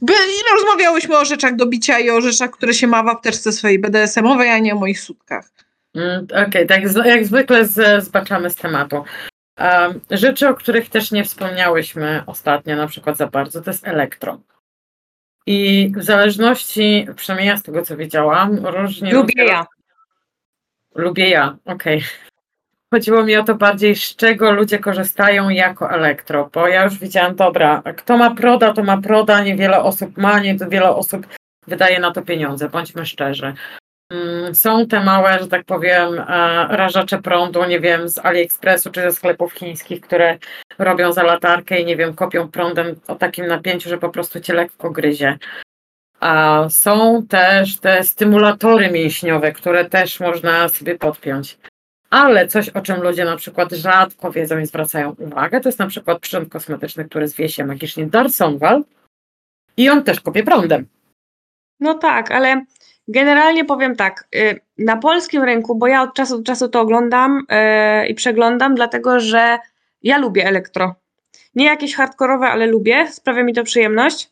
[0.02, 0.14] By,
[0.56, 4.50] rozmawiałyśmy o rzeczach do bicia i o rzeczach, które się ma w apteczce swojej BDSM-owej,
[4.50, 5.50] a nie o moich sutkach.
[5.96, 9.04] Mm, Okej, tak z- jak zwykle z, zbaczamy z tematu.
[10.12, 14.40] Rzeczy, o których też nie wspomniałyśmy ostatnio, na przykład za bardzo, to jest elektro.
[15.46, 19.14] I w zależności, przynajmniej ja z tego co wiedziałam, różnie.
[19.14, 19.66] Lubię ja.
[20.96, 22.04] Lubię ja, okej.
[22.94, 27.36] chodziło mi o to bardziej, z czego ludzie korzystają jako elektro, bo ja już widziałam,
[27.36, 31.28] dobra, kto ma proda, to ma proda, niewiele osób ma, niewiele osób
[31.68, 33.54] wydaje na to pieniądze, bądźmy szczerzy.
[34.10, 36.24] Mm, są te małe, że tak powiem, e,
[36.70, 40.38] rażacze prądu, nie wiem, z AliExpressu czy ze sklepów chińskich, które
[40.80, 44.54] robią za latarkę i nie wiem, kopią prądem o takim napięciu, że po prostu cię
[44.54, 45.38] lekko gryzie.
[46.20, 51.58] A są też te stymulatory mięśniowe, które też można sobie podpiąć.
[52.10, 55.88] Ale coś, o czym ludzie na przykład rzadko wiedzą i zwracają uwagę, to jest na
[55.88, 58.84] przykład przyrząd kosmetyczny, który zwie się magicznie Darsonval
[59.78, 60.88] i on też kopie prądem.
[61.80, 62.66] No tak, ale
[63.08, 67.46] generalnie powiem tak, y, na polskim rynku, bo ja od czasu do czasu to oglądam
[68.02, 69.60] yy, i przeglądam, dlatego że
[70.04, 70.96] ja lubię elektro.
[71.56, 74.30] Nie jakieś hardkorowe, ale lubię, sprawia mi to przyjemność.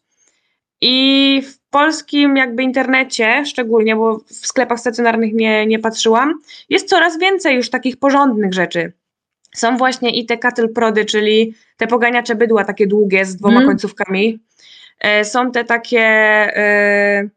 [0.82, 7.20] I w polskim jakby internecie, szczególnie, bo w sklepach stacjonarnych nie, nie patrzyłam, jest coraz
[7.20, 8.94] więcej już takich porządnych rzeczy.
[9.56, 13.68] Są właśnie i te cattle prody, czyli te poganiacze bydła takie długie z dwoma mm.
[13.68, 14.40] końcówkami.
[15.00, 17.30] E, są te takie, e,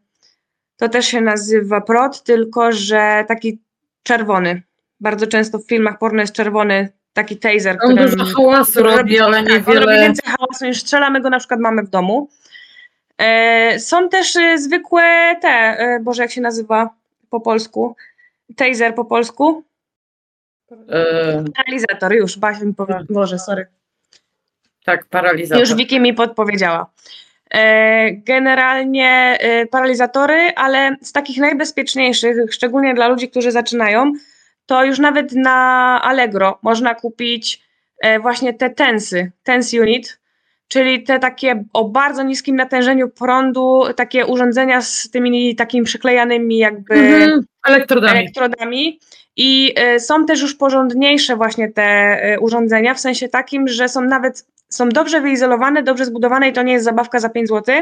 [0.78, 3.58] to też się nazywa prod, tylko że taki
[4.02, 4.62] czerwony.
[5.00, 9.60] Bardzo często w filmach porno jest czerwony taki taser, On dużo hałasu robi, ale niewiele...
[9.60, 12.28] Tak, on robi więcej hałasu niż strzelamy go na przykład mamy w domu.
[13.18, 15.02] E, są też e, zwykłe
[15.42, 16.90] te, e, Boże, jak się nazywa
[17.30, 17.96] po polsku?
[18.56, 19.64] Taser po polsku?
[21.56, 23.06] Paralizator, już, Basia mi powie, tak.
[23.10, 23.66] Boże, sorry.
[24.84, 25.60] Tak, paralizator.
[25.60, 26.90] Już Wiki mi podpowiedziała.
[28.12, 29.38] Generalnie
[29.70, 34.12] paralizatory, ale z takich najbezpieczniejszych, szczególnie dla ludzi, którzy zaczynają,
[34.66, 37.62] to już nawet na Allegro można kupić
[38.20, 40.20] właśnie te tensy, tens unit,
[40.68, 46.94] czyli te takie o bardzo niskim natężeniu prądu, takie urządzenia z tymi takimi przyklejanymi jakby
[46.94, 48.18] mhm, elektrodami.
[48.18, 49.00] elektrodami.
[49.38, 54.00] I y, są też już porządniejsze właśnie te y, urządzenia, w sensie takim, że są
[54.00, 57.74] nawet, są dobrze wyizolowane, dobrze zbudowane i to nie jest zabawka za 5 zł,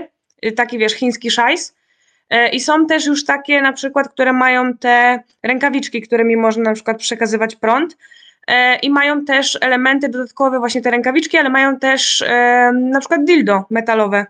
[0.44, 1.76] y, taki wiesz, chiński szajs.
[2.52, 6.98] I są też już takie na przykład, które mają te rękawiczki, którymi można na przykład
[6.98, 7.96] przekazywać prąd.
[8.46, 13.24] E, i mają też elementy dodatkowe, właśnie te rękawiczki, ale mają też e, na przykład
[13.24, 14.26] dildo metalowe.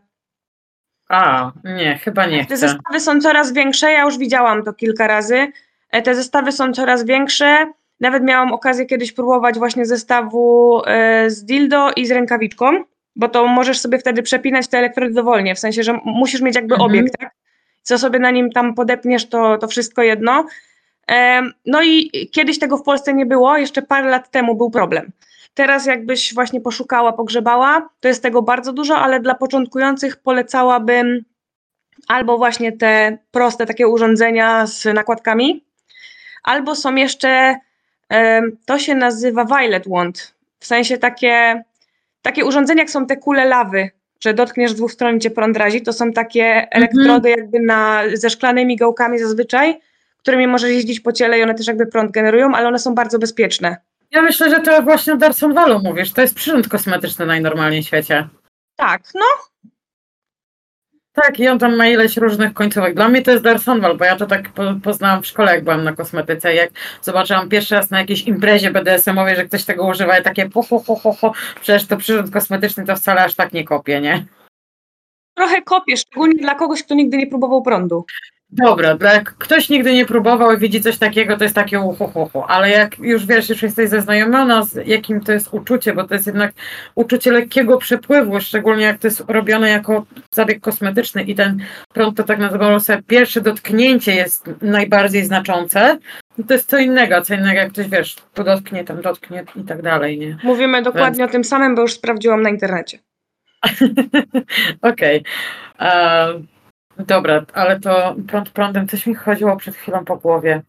[1.09, 2.39] A, nie, chyba nie.
[2.39, 2.57] Te chcę.
[2.57, 5.53] zestawy są coraz większe, ja już widziałam to kilka razy.
[5.97, 7.73] E, te zestawy są coraz większe.
[8.01, 10.83] Nawet miałam okazję kiedyś próbować właśnie zestawu
[11.27, 12.85] z dildo i z rękawiczką,
[13.17, 16.75] bo to możesz sobie wtedy przepinać te elektrody dowolnie, w sensie, że musisz mieć jakby
[16.75, 16.91] mhm.
[16.91, 17.31] obiekt, tak?
[17.83, 20.47] Co sobie na nim tam podepniesz, to, to wszystko jedno.
[21.67, 25.13] No i kiedyś tego w Polsce nie było, jeszcze parę lat temu był problem.
[25.55, 31.25] Teraz jakbyś właśnie poszukała, pogrzebała, to jest tego bardzo dużo, ale dla początkujących polecałabym
[32.09, 35.66] albo właśnie te proste takie urządzenia z nakładkami,
[36.47, 37.57] albo są jeszcze,
[38.67, 41.63] to się nazywa Violet Wand, w sensie takie,
[42.23, 45.83] takie urządzenia, jak są te kule lawy, że dotkniesz dwóch stron i cię prąd razi,
[45.83, 46.69] to są takie mhm.
[46.71, 49.81] elektrody jakby na, ze szklanymi gałkami zazwyczaj,
[50.19, 53.19] którymi możesz jeździć po ciele i one też jakby prąd generują, ale one są bardzo
[53.19, 53.77] bezpieczne.
[54.11, 56.13] Ja myślę, że to właśnie o Darson Valu mówisz.
[56.13, 58.29] To jest przyrząd kosmetyczny najnormalniej w świecie.
[58.77, 59.27] Tak, no.
[61.23, 62.95] Tak, i on tam ma ileś różnych końcówek.
[62.95, 64.51] Dla mnie to jest Darsonwal, bo ja to tak
[64.83, 66.55] poznałam w szkole, jak byłam na kosmetyce.
[66.55, 66.71] Jak
[67.03, 70.79] zobaczyłam pierwszy raz na jakiejś imprezie BDSM-owej, że ktoś tego używa i takie po, ho,
[70.79, 74.27] ho, ho, ho, przecież to przyrząd kosmetyczny to wcale aż tak nie kopie, nie?
[75.35, 78.05] Trochę kopie, szczególnie dla kogoś, kto nigdy nie próbował prądu.
[78.51, 82.71] Dobra, jak ktoś nigdy nie próbował i widzi coś takiego, to jest takie uhu, ale
[82.71, 86.53] jak już wiesz, już jesteś zaznajomiona z jakim to jest uczucie, bo to jest jednak
[86.95, 91.59] uczucie lekkiego przepływu, szczególnie jak to jest robione jako zabieg kosmetyczny i ten
[91.95, 95.99] prąd to tak nazywamy sobie pierwsze dotknięcie jest najbardziej znaczące,
[96.39, 99.65] no to jest co innego, co innego jak ktoś wiesz, tu dotknie, tam dotknie i
[99.65, 100.39] tak dalej, nie?
[100.43, 101.31] Mówimy dokładnie Więc...
[101.31, 102.99] o tym samym, bo już sprawdziłam na internecie.
[104.83, 105.25] Okej.
[105.79, 106.56] Okay.
[106.99, 110.63] Dobra, ale to prąd prądem coś mi chodziło przed chwilą po głowie.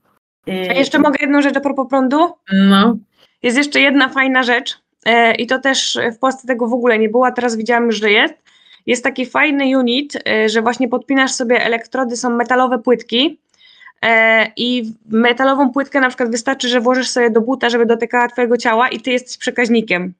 [0.48, 0.70] I...
[0.70, 2.34] A jeszcze mogę jedną rzecz a propos prądu?
[2.54, 2.98] No.
[3.44, 7.10] Jest jeszcze jedna fajna rzecz e, i to też w Polsce tego w ogóle nie
[7.10, 8.34] było, a teraz widziałam już, że jest.
[8.86, 13.40] Jest taki fajny unit, e, że właśnie podpinasz sobie elektrody, są metalowe płytki
[14.02, 18.58] e, i metalową płytkę na przykład wystarczy, że włożysz sobie do buta, żeby dotykała twojego
[18.58, 20.14] ciała i ty jesteś przekaźnikiem.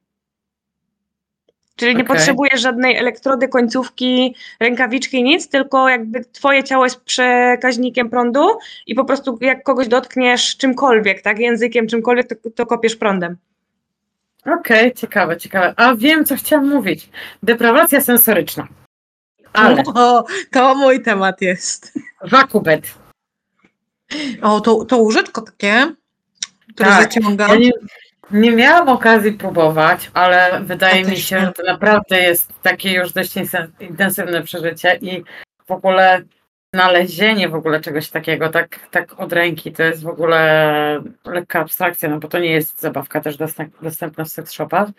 [1.78, 2.16] Czyli nie okay.
[2.16, 8.48] potrzebujesz żadnej elektrody, końcówki, rękawiczki, nic, tylko jakby twoje ciało jest przekaźnikiem prądu
[8.88, 13.38] i po prostu jak kogoś dotkniesz czymkolwiek, tak, językiem, czymkolwiek, to, to kopiesz prądem.
[14.42, 15.74] Okej, okay, ciekawe, ciekawe.
[15.78, 17.10] A wiem, co chciałam mówić.
[17.44, 18.68] Deprawacja sensoryczna.
[19.54, 19.84] Ale...
[19.96, 21.94] O, to mój temat jest.
[22.22, 22.94] Wakubet.
[24.42, 25.96] O, to, to łóżeczko takie,
[26.74, 27.02] które tak.
[27.02, 27.48] zaciąga.
[27.48, 27.72] Ja nie,
[28.32, 33.34] Nie miałam okazji próbować, ale wydaje mi się, że to naprawdę jest takie już dość
[33.80, 35.24] intensywne przeżycie i
[35.68, 36.22] w ogóle
[36.74, 42.10] znalezienie w ogóle czegoś takiego, tak, tak od ręki, to jest w ogóle lekka abstrakcja,
[42.10, 44.90] no bo to nie jest zabawka też dostęp, dostępna w sex shopach.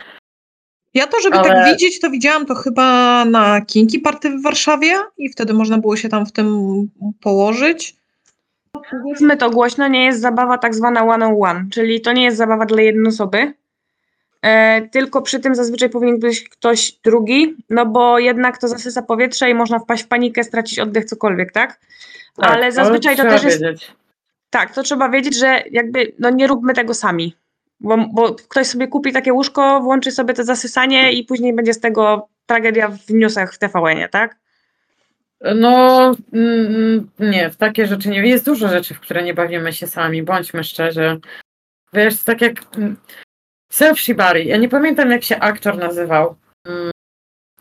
[0.95, 4.95] Ja to, żeby Ale- tak widzieć, to widziałam to chyba na Kinki Party w Warszawie
[5.19, 6.59] i wtedy można było się tam w tym
[7.21, 7.98] położyć.
[8.91, 12.83] Powiedzmy to głośno, nie jest zabawa tak zwana one-on-one, czyli to nie jest zabawa dla
[12.83, 13.53] jednej osoby,
[14.43, 19.51] e, tylko przy tym zazwyczaj powinien być ktoś drugi, no bo jednak to zasysa powietrze
[19.51, 21.81] i można wpaść w panikę, stracić oddech, cokolwiek, tak?
[22.37, 23.93] Tak, Ale zazwyczaj to trzeba też jest wiedzieć.
[24.51, 27.37] Tak, to trzeba wiedzieć, że jakby no nie róbmy tego sami.
[27.81, 31.81] Bo, bo ktoś sobie kupi takie łóżko, włączy sobie to zasysanie i później będzie z
[31.81, 34.37] tego tragedia w newsach w TVN-ie, tak?
[35.41, 38.29] No, mm, nie, w takie rzeczy nie.
[38.29, 41.21] Jest dużo rzeczy, w które nie bawimy się sami, bądźmy szczerzy.
[41.93, 42.97] Wiesz, tak jak mm,
[43.73, 44.47] Self Shibari.
[44.47, 46.37] Ja nie pamiętam, jak się aktor nazywał.
[46.67, 46.91] Mm,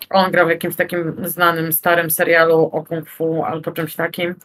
[0.10, 4.36] On grał w jakimś takim znanym, starym serialu o kung fu albo czymś takim.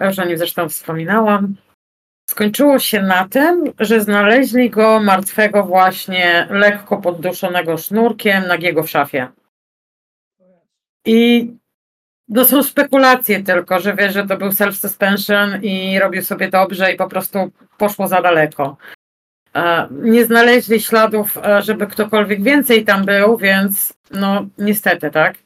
[0.00, 1.54] Ja już o nim zresztą wspominałam.
[2.30, 9.28] Skończyło się na tym, że znaleźli go martwego właśnie, lekko podduszonego sznurkiem, nagiego w szafie.
[11.06, 11.50] I
[12.34, 16.96] to są spekulacje tylko, że wiesz, że to był self-suspension i robił sobie dobrze i
[16.96, 18.76] po prostu poszło za daleko.
[19.54, 25.36] E, Nie znaleźli śladów, e, żeby ktokolwiek więcej tam był, więc no niestety, tak?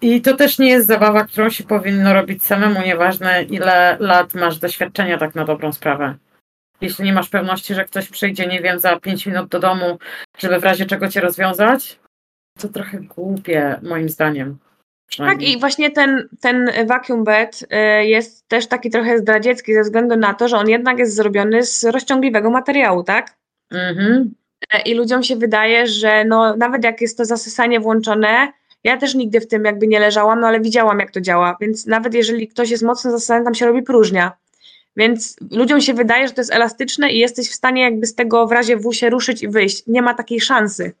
[0.00, 4.58] I to też nie jest zabawa, którą się powinno robić samemu, nieważne ile lat masz
[4.58, 6.14] doświadczenia tak na dobrą sprawę.
[6.80, 9.98] Jeśli nie masz pewności, że ktoś przyjdzie, nie wiem, za 5 minut do domu,
[10.38, 12.00] żeby w razie czego cię rozwiązać,
[12.58, 14.58] to trochę głupie, moim zdaniem.
[15.16, 20.16] Tak, i właśnie ten, ten vacuum bed y, jest też taki trochę zdradziecki ze względu
[20.16, 23.36] na to, że on jednak jest zrobiony z rozciągliwego materiału, tak?
[23.70, 24.34] Mhm.
[24.72, 28.52] E, I ludziom się wydaje, że no, nawet jak jest to zasysanie włączone,
[28.84, 31.86] ja też nigdy w tym jakby nie leżałam, no ale widziałam jak to działa, więc
[31.86, 34.32] nawet jeżeli ktoś jest mocno zasysany, tam się robi próżnia.
[34.96, 38.46] Więc ludziom się wydaje, że to jest elastyczne i jesteś w stanie jakby z tego
[38.46, 39.82] w razie W się ruszyć i wyjść.
[39.86, 40.92] Nie ma takiej szansy.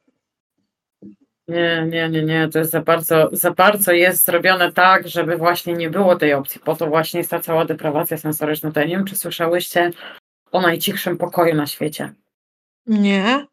[1.48, 5.72] Nie, nie, nie, nie, to jest za bardzo, za bardzo jest zrobione tak, żeby właśnie
[5.72, 6.60] nie było tej opcji.
[6.60, 8.70] Po to właśnie jest ta cała deprawacja sensoryczna.
[8.70, 9.90] To ja nie wiem, czy słyszałyście
[10.52, 12.12] o najcichszym pokoju na świecie.
[12.86, 13.46] Nie.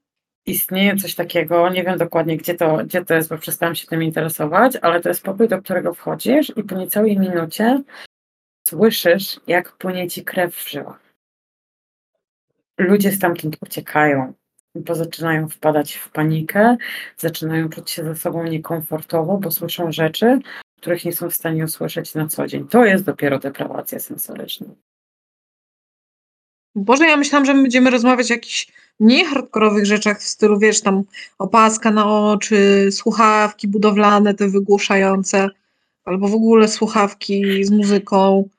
[0.45, 4.03] Istnieje coś takiego, nie wiem dokładnie gdzie to, gdzie to jest, bo przestałam się tym
[4.03, 7.81] interesować, ale to jest pokój, do którego wchodzisz i po niecałej minucie
[8.67, 11.13] słyszysz, jak płynie ci krew w żyłach.
[12.77, 14.33] Ludzie stamtąd uciekają,
[14.75, 16.77] bo zaczynają wpadać w panikę,
[17.17, 20.39] zaczynają czuć się ze sobą niekomfortowo, bo słyszą rzeczy,
[20.77, 22.67] których nie są w stanie usłyszeć na co dzień.
[22.67, 24.67] To jest dopiero deprawacja sensoryczna.
[26.75, 28.67] Boże, ja myślałam, że my będziemy rozmawiać o jakichś
[28.99, 31.03] mniej hardkorowych rzeczach w stylu, wiesz, tam
[31.37, 35.49] opaska na oczy, słuchawki budowlane, te wygłuszające,
[36.05, 38.49] albo w ogóle słuchawki z muzyką.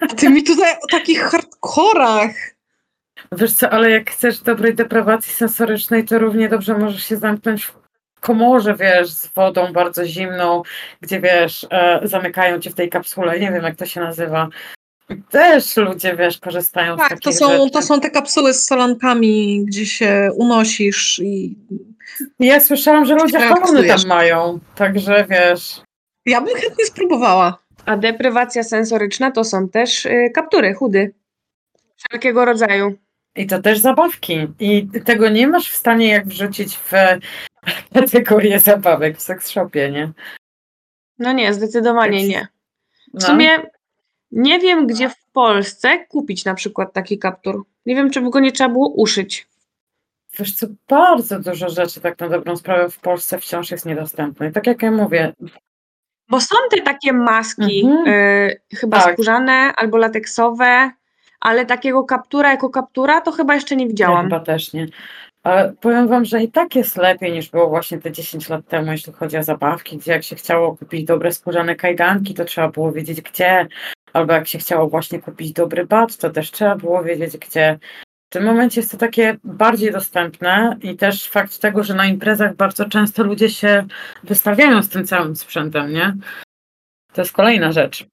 [0.00, 2.51] A ty mi tutaj o takich hardkorach.
[3.32, 7.74] Wiesz co, ale jak chcesz dobrej deprawacji sensorycznej, to równie dobrze możesz się zamknąć w
[8.20, 10.62] komorze, wiesz, z wodą bardzo zimną,
[11.00, 14.48] gdzie wiesz, e, zamykają cię w tej kapsule, nie wiem jak to się nazywa.
[15.30, 17.70] Też ludzie, wiesz, korzystają z Tak, takich to są, rzeczy.
[17.70, 21.56] to są te kapsuły z solankami, gdzie się unosisz i
[22.38, 25.80] Ja słyszałam, że ludzie hormony tam mają, także wiesz.
[26.26, 27.58] ja bym chętnie spróbowała.
[27.86, 31.14] A deprywacja sensoryczna to są też y, kaptury, chudy.
[31.96, 32.94] Wszelkiego rodzaju.
[33.36, 34.46] I to też zabawki.
[34.60, 36.90] I tego nie masz w stanie jak wrzucić w
[37.94, 40.12] kategorię zabawek w seks shopie, nie?
[41.18, 42.48] No nie, zdecydowanie nie.
[43.14, 43.20] W No.
[43.20, 43.48] sumie
[44.30, 47.64] nie wiem, gdzie w Polsce kupić na przykład taki kaptur.
[47.86, 49.46] Nie wiem, czy by go nie trzeba było uszyć.
[50.38, 54.48] Wiesz co, bardzo dużo rzeczy tak na dobrą sprawę w Polsce wciąż jest niedostępne.
[54.48, 55.32] I tak jak ja mówię,
[56.28, 58.08] Bo są te takie maski, Mhm.
[58.08, 59.12] y, chyba Tak.
[59.12, 60.90] skórzane albo lateksowe,
[61.42, 64.24] ale takiego kaptura jako kaptura to chyba jeszcze nie ja widziałam.
[64.24, 64.86] chyba też nie.
[65.42, 68.92] Ale powiem wam, że i tak jest lepiej niż było właśnie te 10 lat temu,
[68.92, 72.92] jeśli chodzi o zabawki, gdzie jak się chciało kupić dobre skórzane kajdanki, to trzeba było
[72.92, 73.66] wiedzieć gdzie,
[74.12, 77.78] albo jak się chciało właśnie kupić dobry bat, to też trzeba było wiedzieć gdzie.
[78.30, 82.56] W tym momencie jest to takie bardziej dostępne i też fakt tego, że na imprezach
[82.56, 83.86] bardzo często ludzie się
[84.24, 86.16] wystawiają z tym całym sprzętem, nie?
[87.12, 88.11] To jest kolejna rzecz.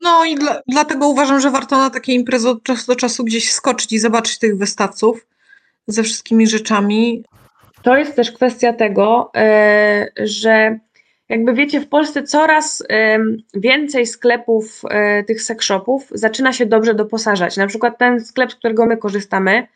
[0.00, 3.52] No i dla, dlatego uważam, że warto na takie imprezy od czasu do czasu gdzieś
[3.52, 5.26] skoczyć i zobaczyć tych wystawców
[5.86, 7.24] ze wszystkimi rzeczami.
[7.82, 10.78] To jest też kwestia tego, e, że
[11.28, 16.94] jakby wiecie, w Polsce coraz em, więcej sklepów e, tych sex shopów zaczyna się dobrze
[16.94, 17.56] doposażać.
[17.56, 19.66] Na przykład ten sklep, z którego my korzystamy,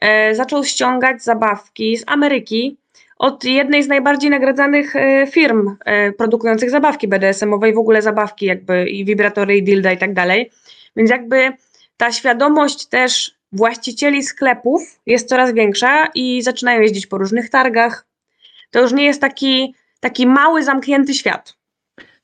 [0.00, 2.78] e, zaczął ściągać zabawki z Ameryki
[3.18, 8.46] od jednej z najbardziej nagradzanych e, firm e, produkujących zabawki BDSM-owe i w ogóle zabawki
[8.46, 10.50] jakby i wibratory i dilda i tak dalej.
[10.96, 11.52] Więc jakby
[11.96, 18.06] ta świadomość też właścicieli sklepów jest coraz większa i zaczynają jeździć po różnych targach.
[18.70, 21.58] To już nie jest taki, taki mały, zamknięty świat.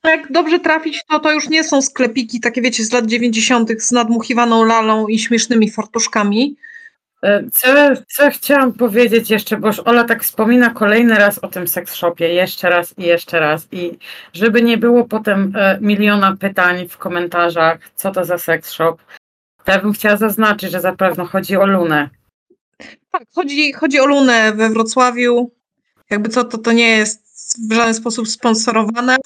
[0.03, 3.71] No jak dobrze trafić, to to już nie są sklepiki takie, wiecie, z lat 90.
[3.79, 6.55] z nadmuchiwaną lalą i śmiesznymi fartuszkami.
[7.23, 7.67] E, Co,
[8.07, 12.33] co chciałam powiedzieć jeszcze, bo już Ola tak wspomina kolejny raz o tym seks shopie,
[12.33, 13.67] jeszcze raz i jeszcze raz.
[13.71, 13.97] I
[14.33, 18.97] żeby nie było potem e, miliona pytań w komentarzach, co to za seks shop,
[19.63, 22.09] to ja bym chciała zaznaczyć, że zapewne chodzi o Lunę.
[23.11, 25.51] Tak, chodzi, chodzi o Lunę we Wrocławiu.
[26.09, 27.21] Jakby co, to, to nie jest
[27.69, 29.17] w żaden sposób sponsorowane.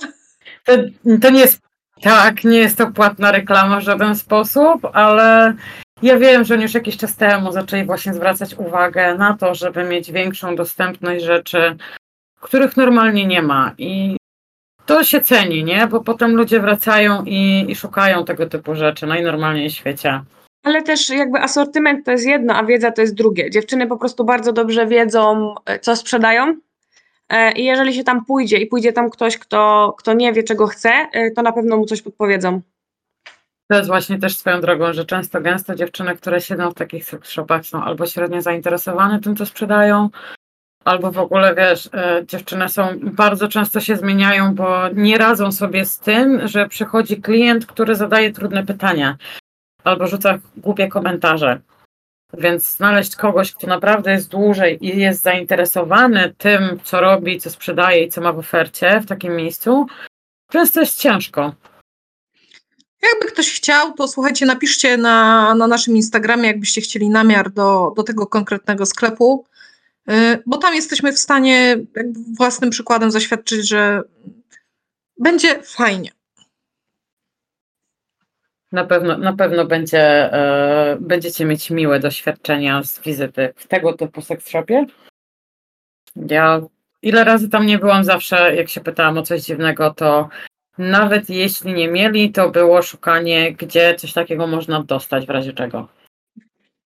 [0.64, 0.74] To,
[1.22, 1.62] to nie jest
[2.02, 5.54] tak, nie jest to płatna reklama w żaden sposób, ale
[6.02, 9.84] ja wiem, że oni już jakiś czas temu zaczęli właśnie zwracać uwagę na to, żeby
[9.84, 11.78] mieć większą dostępność rzeczy,
[12.42, 13.72] których normalnie nie ma.
[13.78, 14.18] I
[14.86, 15.88] to się ceni, nie?
[15.88, 20.22] Bo potem ludzie wracają i, i szukają tego typu rzeczy najnormalniej w świecie.
[20.64, 23.50] Ale też jakby asortyment to jest jedno, a wiedza to jest drugie.
[23.50, 26.56] Dziewczyny po prostu bardzo dobrze wiedzą, e, co sprzedają.
[27.30, 30.68] e, I jeżeli się tam pójdzie i pójdzie tam ktoś, kto, kto nie wie, czego
[30.68, 32.62] chce, e, to na pewno mu coś podpowiedzą.
[33.72, 37.30] To jest właśnie też swoją drogą, że często gęsto dziewczyny, które siedzą w takich sex
[37.30, 40.10] shopach są albo średnio zainteresowane tym, co sprzedają,
[40.86, 45.86] albo w ogóle wiesz, e, dziewczyny są bardzo często się zmieniają, bo nie radzą sobie
[45.86, 49.18] z tym, że przychodzi klient, który zadaje trudne pytania
[49.84, 51.60] albo rzuca głupie komentarze.
[52.34, 58.04] Więc znaleźć kogoś, kto naprawdę jest dłużej i jest zainteresowany tym, co robi, co sprzedaje
[58.04, 59.88] i co ma w ofercie w takim miejscu,
[60.52, 61.54] często jest ciężko.
[63.02, 68.04] Jakby ktoś chciał, to słuchajcie, napiszcie na, na naszym Instagramie, jakbyście chcieli namiar do, do
[68.04, 69.46] tego konkretnego sklepu,
[70.10, 70.14] y,
[70.46, 71.78] bo tam jesteśmy w stanie
[72.38, 74.02] własnym przykładem zaświadczyć, że
[75.18, 76.12] będzie fajnie.
[78.72, 84.22] Na pewno, na pewno będzie, e, będziecie mieć miłe doświadczenia z wizyty w tego typu
[84.22, 84.86] seks shopie.
[86.16, 86.62] Ja
[87.02, 90.30] ile razy tam nie byłam, zawsze jak się pytałam o coś dziwnego, to
[90.80, 95.88] nawet jeśli nie mieli, to było szukanie, gdzie coś takiego można dostać w razie czego.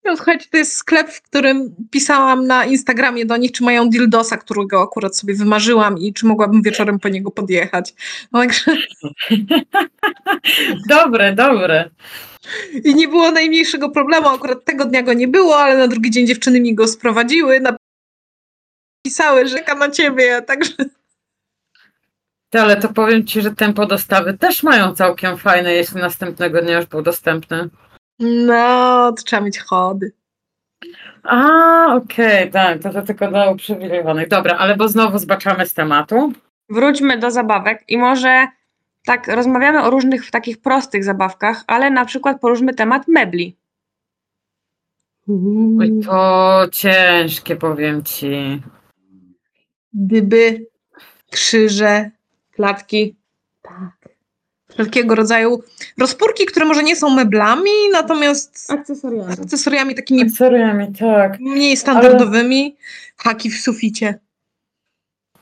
[0.05, 4.37] No, słuchajcie, to jest sklep, w którym pisałam na Instagramie do nich, czy mają dildosa,
[4.37, 7.93] którego akurat sobie wymarzyłam i czy mogłabym wieczorem po niego podjechać.
[8.31, 8.77] No, także
[10.89, 11.89] Dobre, dobre.
[12.83, 14.27] I nie było najmniejszego problemu.
[14.27, 17.61] Akurat tego dnia go nie było, ale na drugi dzień dziewczyny mi go sprowadziły.
[19.05, 20.41] Napisały, że czeka na ciebie.
[20.41, 20.73] Także
[22.61, 26.85] ale to powiem ci, że tempo dostawy też mają całkiem fajne, jeśli następnego dnia już
[26.85, 27.69] był dostępny.
[28.19, 30.11] no, to trzeba mieć chody.
[31.23, 34.27] A, okej, tak, to, to tylko dla uprzywilejowanych.
[34.27, 36.33] Dobra, ale bo znowu zbaczamy z tematu.
[36.69, 38.47] Wróćmy do zabawek i może
[39.05, 43.57] tak rozmawiamy o różnych takich prostych zabawkach, ale na przykład poruszmy temat mebli.
[45.79, 48.61] Oj, to ciężkie, powiem ci.
[49.93, 50.67] Dyby,
[51.31, 52.11] krzyże,
[52.55, 53.15] Klatki.
[53.61, 54.13] tak.
[54.69, 55.63] Wszelkiego rodzaju
[55.99, 59.33] rozpórki, które może nie są meblami, natomiast Akcesoriami.
[59.33, 61.39] akcesoriami takimi Akcesoriami, tak.
[61.39, 62.75] mniej standardowymi.
[63.17, 64.19] Haki w suficie.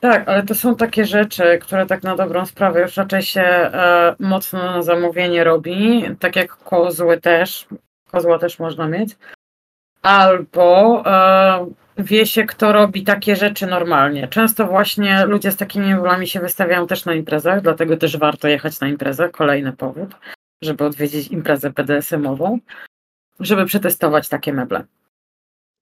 [0.00, 4.14] Tak, ale to są takie rzeczy, które tak na dobrą sprawę już raczej się e,
[4.18, 7.66] mocno na zamówienie robi, tak jak kozły też.
[8.10, 9.16] Kozła też można mieć.
[10.02, 11.66] Albo e,
[12.02, 14.28] wie się, kto robi takie rzeczy normalnie.
[14.28, 18.80] Często właśnie ludzie z takimi meblami się wystawiają też na imprezach, dlatego też warto jechać
[18.80, 19.28] na imprezę.
[19.28, 20.14] Kolejny powód,
[20.62, 22.58] żeby odwiedzić imprezę BDSM-ową,
[23.40, 24.84] żeby przetestować takie meble.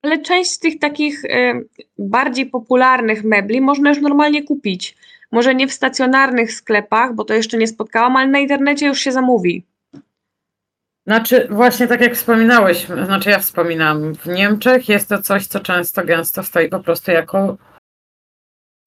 [0.02, 1.68] Ale część z tych takich y,
[1.98, 4.96] bardziej popularnych mebli można już normalnie kupić.
[5.32, 9.12] Może nie w stacjonarnych sklepach, bo to jeszcze nie spotkałam, ale na internecie już się
[9.12, 9.64] zamówi.
[11.10, 16.04] Znaczy, właśnie tak jak wspominałeś, znaczy ja wspominam, w Niemczech jest to coś, co często
[16.04, 17.56] gęsto stoi po prostu jako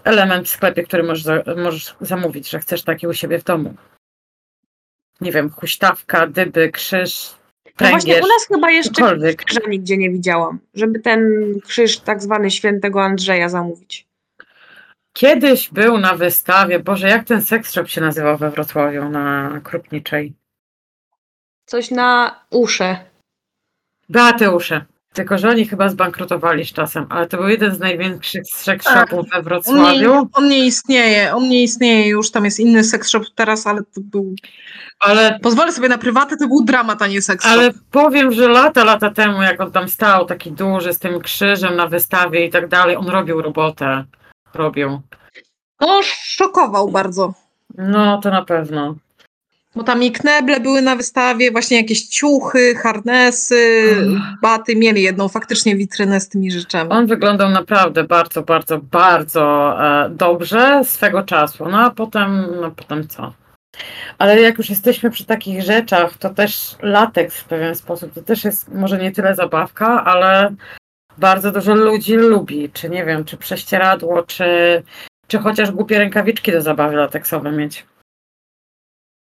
[0.03, 3.73] element w sklepie, który możesz, możesz zamówić, że chcesz taki u siebie w domu.
[5.21, 7.35] Nie wiem, huśtawka, dyby, krzyż,
[7.81, 11.31] No właśnie u nas chyba jeszcze krzyża nigdzie nie widziałam, żeby ten
[11.65, 14.07] krzyż tak zwany świętego Andrzeja zamówić.
[15.13, 20.42] Kiedyś był na wystawie, Boże, jak ten seks shop się nazywał we Wrocławiu na Krupniczej?
[21.65, 22.97] Coś na usze.
[24.09, 24.85] Beateusze.
[25.13, 29.09] Tylko, że oni chyba zbankrutowali z czasem, ale to był jeden z największych sex Tak.
[29.09, 30.29] shopów we On nie, Wrocławiu.
[30.33, 34.01] on nie istnieje, on nie istnieje już, tam jest inny sex shop teraz, ale to
[34.01, 34.35] był...
[34.99, 37.51] Ale, Pozwolę sobie na prywatę, to był dramat, a nie sex shop.
[37.51, 41.75] ale powiem, że lata, lata temu, jak on tam stał, taki duży, z tym krzyżem
[41.75, 44.03] na wystawie i tak dalej, on robił robotę.
[44.53, 45.01] Robił.
[45.81, 47.33] No, szokował bardzo.
[47.77, 48.95] No, to na pewno.
[49.75, 53.95] Bo tam i kneble były na wystawie, właśnie jakieś ciuchy, harnesy,
[54.41, 54.75] baty.
[54.75, 56.91] Mieli jedną faktycznie witrynę z tymi rzeczami.
[56.91, 61.65] On wyglądał naprawdę bardzo, bardzo, bardzo e, dobrze swego czasu.
[61.69, 63.33] No a potem, no potem co?
[64.17, 68.43] Ale jak już jesteśmy przy takich rzeczach, to też lateks w pewien sposób, to też
[68.43, 70.53] jest może nie tyle zabawka, ale
[71.17, 72.69] bardzo dużo ludzi lubi.
[72.73, 74.83] Czy nie wiem, czy prześcieradło, czy,
[75.27, 77.85] czy chociaż głupie rękawiczki do zabawy lateksowe mieć.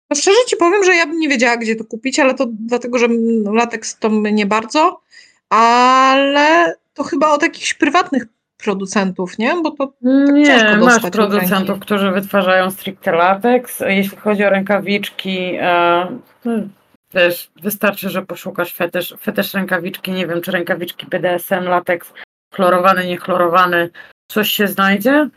[0.10, 3.00] No szczerze ci powiem, że ja bym nie wiedziała, gdzie to kupić, ale to dlatego,
[3.00, 5.02] że mm, lateks to my nie bardzo,
[5.50, 8.26] ale to chyba od jakichś prywatnych
[8.58, 9.56] producentów, nie?
[9.64, 13.80] Bo to Nie, ciężko masz producentów, którzy wytwarzają stricte lateks.
[13.88, 16.54] Jeśli chodzi o rękawiczki, e, no,
[17.62, 22.14] wystarczy, że poszukasz fetesz, fetesz rękawiczki, nie wiem, czy rękawiczki BDSM, lateks,
[22.54, 23.90] chlorowany, niechlorowany,
[24.32, 25.30] coś się znajdzie.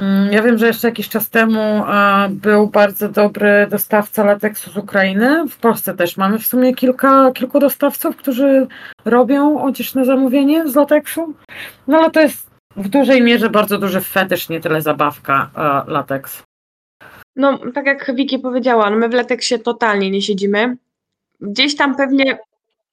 [0.00, 1.84] Mm, Ja wiem, że jeszcze jakiś czas temu
[2.30, 5.48] był bardzo dobry dostawca lateksu z Ukrainy.
[5.48, 8.66] W Polsce też mamy w sumie kilka, kilku dostawców, którzy
[9.04, 11.34] robią odzież na zamówienie z lateksu.
[11.86, 15.50] No ale to jest w dużej mierze bardzo duży fetysz, nie tyle zabawka,
[15.86, 16.42] lateks.
[17.36, 20.76] No, tak jak Wiki powiedziała, no my w lateksie totalnie nie siedzimy.
[21.40, 22.38] Gdzieś tam pewnie,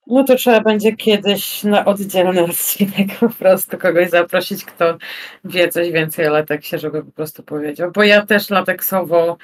[0.08, 4.97] No to trzeba będzie kiedyś na oddzielny odcinek po prostu kogoś zaprosić, kto
[5.45, 7.91] wie coś więcej o lateksie, żeby po prostu powiedział.
[7.91, 9.38] Bo ja też lateksowo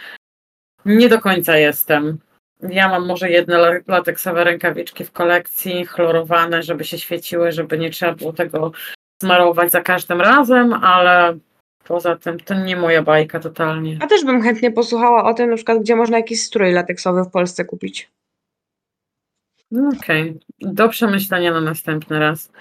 [0.86, 2.18] nie do końca jestem.
[2.70, 7.90] Ja mam może jedne la- lateksowe rękawiczki w kolekcji, chlorowane, żeby się świeciły, żeby nie
[7.90, 8.72] trzeba było tego
[9.22, 11.38] smarować za każdym razem, ale
[11.84, 13.98] poza tym to nie moja bajka totalnie.
[14.02, 17.32] a też bym chętnie posłuchała o tym, na przykład, gdzie można jakiś strój lateksowy w
[17.32, 18.10] Polsce kupić.
[19.98, 22.52] Okej, do przemyślenia na następny raz.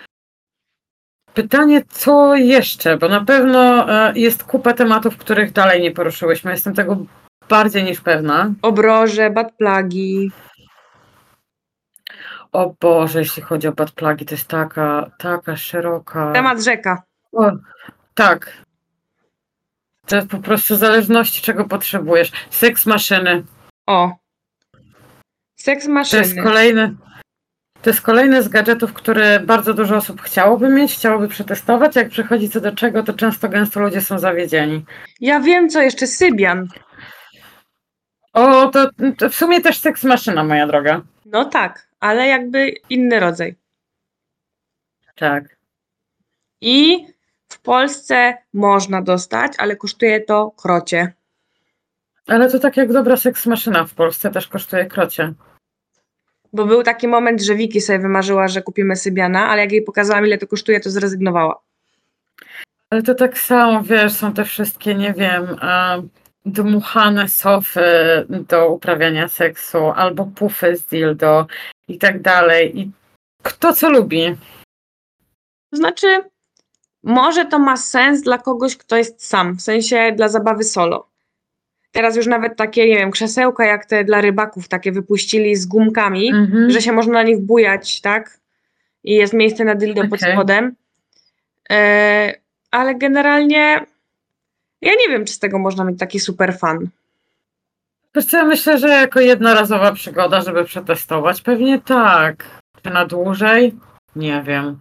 [1.34, 2.96] Pytanie, co jeszcze?
[2.96, 6.50] Bo na pewno e, jest kupa tematów, których dalej nie poruszyłyśmy.
[6.50, 6.96] Jestem tego
[7.48, 8.54] bardziej niż pewna.
[8.62, 10.30] Obroże, batplagi.
[12.52, 16.32] O Boże, jeśli chodzi o badplagi, to jest taka, taka szeroka.
[16.32, 17.02] Temat rzeka.
[17.32, 17.50] O,
[18.14, 18.62] tak.
[20.06, 22.32] To jest po prostu w zależności, czego potrzebujesz.
[22.50, 23.44] Seks maszyny.
[23.86, 24.12] O.
[25.60, 26.42] Seks To jest maszyny.
[26.42, 26.94] kolejny.
[27.82, 31.96] To jest kolejny z gadżetów, który bardzo dużo osób chciałoby mieć, chciałoby przetestować.
[31.96, 34.84] Jak przychodzi co do czego, to często gęsto ludzie są zawiedzieni.
[35.20, 36.68] Ja wiem, co jeszcze, Sybian.
[38.32, 41.00] O, to, to w sumie też seks maszyna, moja droga.
[41.26, 43.56] No tak, ale jakby inny rodzaj.
[45.16, 45.44] Tak.
[46.60, 47.06] I
[47.48, 51.12] w Polsce można dostać, ale kosztuje to krocie.
[52.26, 55.32] Ale to tak jak dobra seks maszyna w Polsce też kosztuje krocie.
[56.52, 60.26] Bo był taki moment, że Wiki sobie wymarzyła, że kupimy Sybiana, ale jak jej pokazałam,
[60.26, 61.60] ile to kosztuje, to zrezygnowała.
[62.90, 65.56] Ale to tak samo, wiesz, są te wszystkie, nie wiem,
[66.46, 67.82] dmuchane sofy
[68.28, 71.46] do uprawiania seksu, albo pufy z dildo
[71.88, 72.78] i tak dalej.
[72.78, 72.90] I
[73.42, 74.36] kto co lubi?
[75.70, 76.06] To znaczy,
[77.02, 81.08] może to ma sens dla kogoś, kto jest sam, w sensie dla zabawy solo.
[81.92, 86.28] Teraz już nawet takie, nie wiem, krzesełka jak te dla rybaków, takie wypuścili z gumkami,
[86.34, 86.70] Mhm.
[86.70, 88.38] że się można na nich bujać, tak?
[89.04, 90.32] I jest miejsce na dildo pod Okej.
[90.32, 90.74] spodem.
[91.70, 92.34] E,
[92.70, 93.80] ale generalnie
[94.82, 96.88] ja nie wiem, czy z tego można mieć taki super fan.
[98.14, 102.44] Wiesz ja myślę, że jako jednorazowa przygoda, żeby przetestować, pewnie tak.
[102.82, 103.74] Czy na dłużej?
[104.16, 104.78] Nie wiem.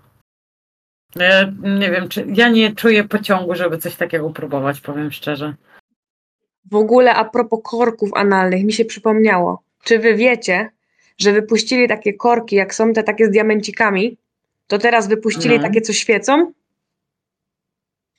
[1.15, 5.53] Ja nie wiem, czy ja nie czuję pociągu, żeby coś takiego próbować, powiem szczerze.
[6.71, 9.61] W ogóle a propos korków analnych, mi się przypomniało.
[9.83, 10.69] Czy wy wiecie,
[11.17, 14.17] że wypuścili takie korki, jak są te takie z diamencikami,
[14.67, 15.61] to teraz wypuścili No.
[15.63, 16.51] takie, co świecą?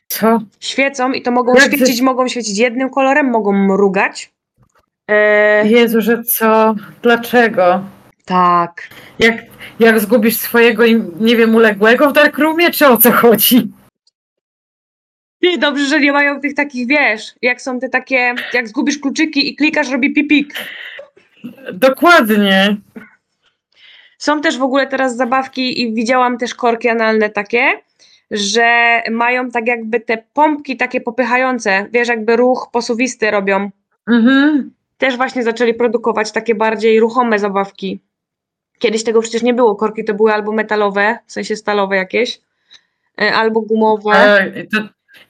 [0.08, 0.38] Co?
[0.60, 4.32] Świecą i to mogą Jak świecić, mogą świecić jednym kolorem, mogą mrugać.
[5.08, 6.74] E, Jezu, że co?
[7.02, 7.84] Dlaczego?
[8.24, 8.88] tak.
[9.18, 9.34] Jak,
[9.80, 10.84] jak zgubisz swojego,
[11.20, 13.72] nie wiem, uległego w Darkroomie, czy o co chodzi?
[15.40, 19.48] Ty, dobrze, że nie mają tych takich, wiesz, jak są te takie, jak zgubisz kluczyki
[19.48, 20.54] i klikasz, robi pipik.
[21.72, 22.76] Dokładnie.
[24.18, 27.80] Są też w ogóle teraz zabawki i widziałam też korki analne takie,
[28.30, 33.70] że mają tak jakby te pompki takie popychające, wiesz, jakby ruch posuwisty robią.
[34.08, 34.70] Mhm.
[34.98, 38.00] Też właśnie zaczęli produkować takie bardziej ruchome zabawki.
[38.78, 39.76] Kiedyś tego przecież nie było.
[39.76, 42.40] Korki to były albo metalowe, w sensie stalowe jakieś,
[43.20, 44.52] e, albo gumowe.
[44.64, 44.78] I to,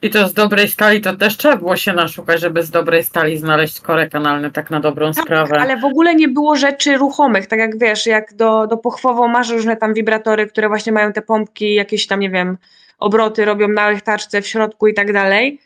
[0.01, 3.37] I to z dobrej stali to też trzeba było się naszukać, żeby z dobrej stali
[3.37, 5.59] znaleźć korek analny, tak na dobrą Tak, sprawę.
[5.59, 9.49] ale w ogóle nie było rzeczy ruchomych, tak jak wiesz, jak do, do pochwową masz
[9.49, 12.57] różne tam wibratory, które właśnie mają te pompki, jakieś tam, nie wiem,
[12.99, 15.59] obroty robią na łechtaczce w środku i tak dalej.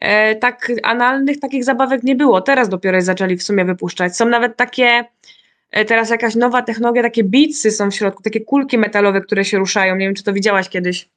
[0.00, 4.16] E, tak analnych takich zabawek nie było, teraz dopiero zaczęli w sumie wypuszczać.
[4.16, 5.04] Są nawet takie,
[5.70, 9.58] e, teraz jakaś nowa technologia, takie beatsy są w środku, takie kulki metalowe, które się
[9.58, 11.08] ruszają, nie wiem, czy to widziałaś kiedyś.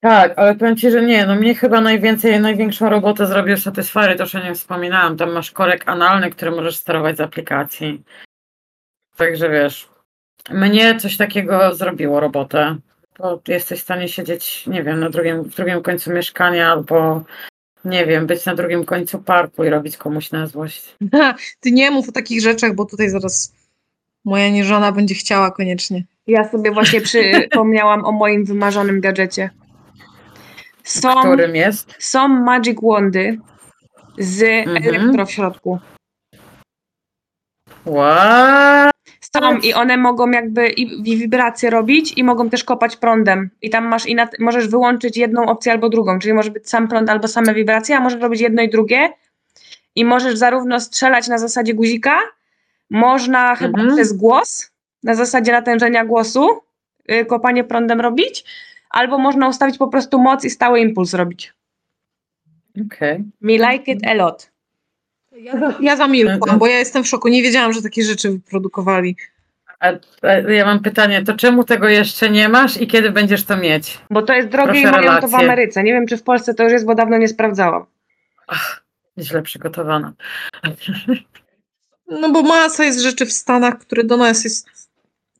[0.00, 4.22] Tak, ale powiem Ci, że nie, no mnie chyba najwięcej, największą robotę zrobił Satisfyer, to
[4.22, 8.02] już o nim wspominałam, tam masz korek analny, który możesz sterować z aplikacji.
[9.16, 9.88] Także wiesz,
[10.50, 12.76] mnie coś takiego zrobiło robotę,
[13.18, 17.22] bo jesteś w stanie siedzieć, nie wiem, na drugim, w drugim końcu mieszkania albo,
[17.84, 20.96] nie wiem, być na drugim końcu parku i robić komuś na złość.
[21.60, 23.54] Ty nie mów o takich rzeczach, bo tutaj zaraz
[24.24, 26.04] moja nieżona będzie chciała koniecznie.
[26.26, 29.50] Ja sobie właśnie przypomniałam o moim wymarzonym gadżecie.
[30.88, 31.94] Są, Którym jest?
[31.98, 33.38] są Magic Wandy
[34.18, 34.76] z Mhm.
[34.94, 35.78] elektro w środku.
[37.86, 38.90] What?
[39.36, 43.50] Są i one mogą jakby i, wibracje robić i mogą też kopać prądem.
[43.62, 47.10] I tam masz i możesz wyłączyć jedną opcję albo drugą, czyli może być sam prąd
[47.10, 49.12] albo same wibracje, a możesz robić jedno i drugie.
[49.94, 52.18] I możesz zarówno strzelać na zasadzie guzika,
[52.90, 53.96] można chyba Mhm.
[53.96, 54.70] przez głos,
[55.02, 56.48] na zasadzie natężenia głosu,
[57.12, 58.44] y, kopanie prądem robić,
[58.98, 61.54] albo można ustawić po prostu moc i stały impuls robić.
[62.86, 63.24] Okej.
[63.40, 64.50] Me like it a lot.
[65.32, 67.28] Ja, za, ja zamilkłam, bo ja jestem w szoku.
[67.28, 69.16] Nie wiedziałam, że takie rzeczy wyprodukowali.
[69.80, 69.92] A,
[70.22, 73.98] a ja mam pytanie, to czemu tego jeszcze nie masz i kiedy będziesz to mieć?
[74.10, 75.34] Bo to jest drogie Proszę i mają to w.
[75.34, 75.82] Ameryce.
[75.82, 77.86] Nie wiem, czy w Polsce to już jest, bo dawno nie sprawdzałam.
[79.18, 80.12] Źle przygotowana.
[82.08, 84.68] No bo masa jest rzeczy w Stanach, które do nas jest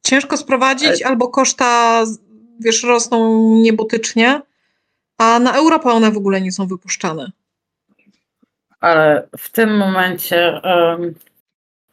[0.02, 2.04] ciężko sprowadzić, albo koszta,
[2.60, 4.40] wiesz, rosną niebotycznie,
[5.18, 7.32] a na Europę one w ogóle nie są wypuszczane.
[8.80, 11.14] Ale w tym momencie em,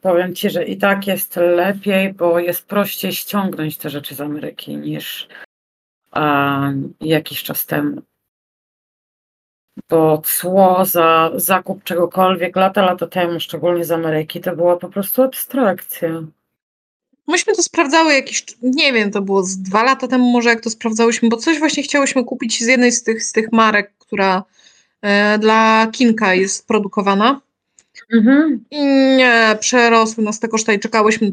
[0.00, 4.76] powiem Ci, że i tak jest lepiej, bo jest prościej ściągnąć te rzeczy z Ameryki
[4.76, 5.28] niż
[6.12, 8.02] em, jakiś czas temu.
[9.90, 15.22] Bo cło za zakup czegokolwiek lata, lata temu, szczególnie z Ameryki, to była po prostu
[15.22, 16.22] abstrakcja.
[17.28, 20.70] Myśmy to sprawdzały jakieś, nie wiem, to było z dwa lata temu może, jak to
[20.70, 24.44] sprawdzałyśmy, bo coś właśnie chciałyśmy kupić z jednej z tych, z tych marek, która
[25.02, 27.40] e, dla Kinka jest produkowana.
[28.12, 28.64] Mhm.
[28.70, 28.84] I
[29.16, 31.32] nie, przerosły nas te koszta i czekałyśmy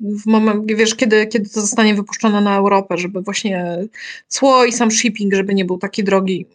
[0.00, 3.78] w moment, wiesz, kiedy, kiedy to zostanie wypuszczone na Europę, żeby właśnie
[4.28, 6.46] cło i sam shipping, żeby nie był taki drogi.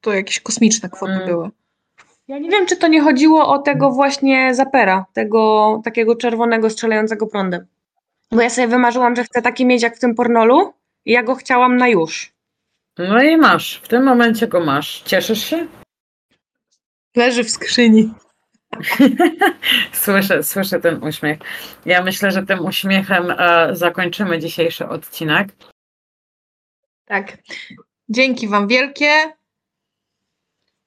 [0.00, 1.26] To jakieś kosmiczne kwoty Mm.
[1.26, 1.50] były.
[2.28, 7.26] Ja nie wiem, czy to nie chodziło o tego właśnie zapera, tego takiego czerwonego strzelającego
[7.26, 7.66] prądem.
[8.32, 10.72] Bo ja sobie wymarzyłam, że chcę taki mieć jak w tym pornolu
[11.04, 12.32] i ja go chciałam na już.
[12.98, 15.02] No i masz, w tym momencie go masz.
[15.02, 15.66] Cieszysz się?
[17.16, 18.14] Leży w skrzyni.
[19.92, 21.38] Słyszę, słyszę ten uśmiech.
[21.86, 25.48] Ja myślę, że tym uśmiechem e, zakończymy dzisiejszy odcinek.
[27.04, 27.38] Tak.
[28.08, 29.12] Dzięki Wam wielkie.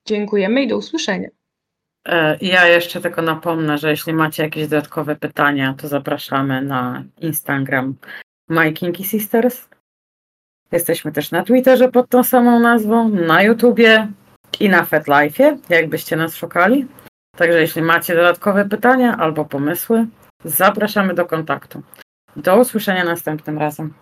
[0.05, 1.29] Dziękujemy i do usłyszenia.
[2.09, 7.95] E, Ja jeszcze tylko napomnę, że jeśli macie jakieś dodatkowe pytania, to zapraszamy na Instagram
[8.49, 9.69] My Kinky Sisters.
[10.71, 14.07] Jesteśmy też na Twitterze pod tą samą nazwą, na YouTubie
[14.59, 16.87] i na FetLife'ie, jakbyście nas szukali.
[17.37, 20.07] Także jeśli macie dodatkowe pytania albo pomysły,
[20.43, 21.81] zapraszamy do kontaktu.
[22.35, 23.93] Do usłyszenia następnym razem.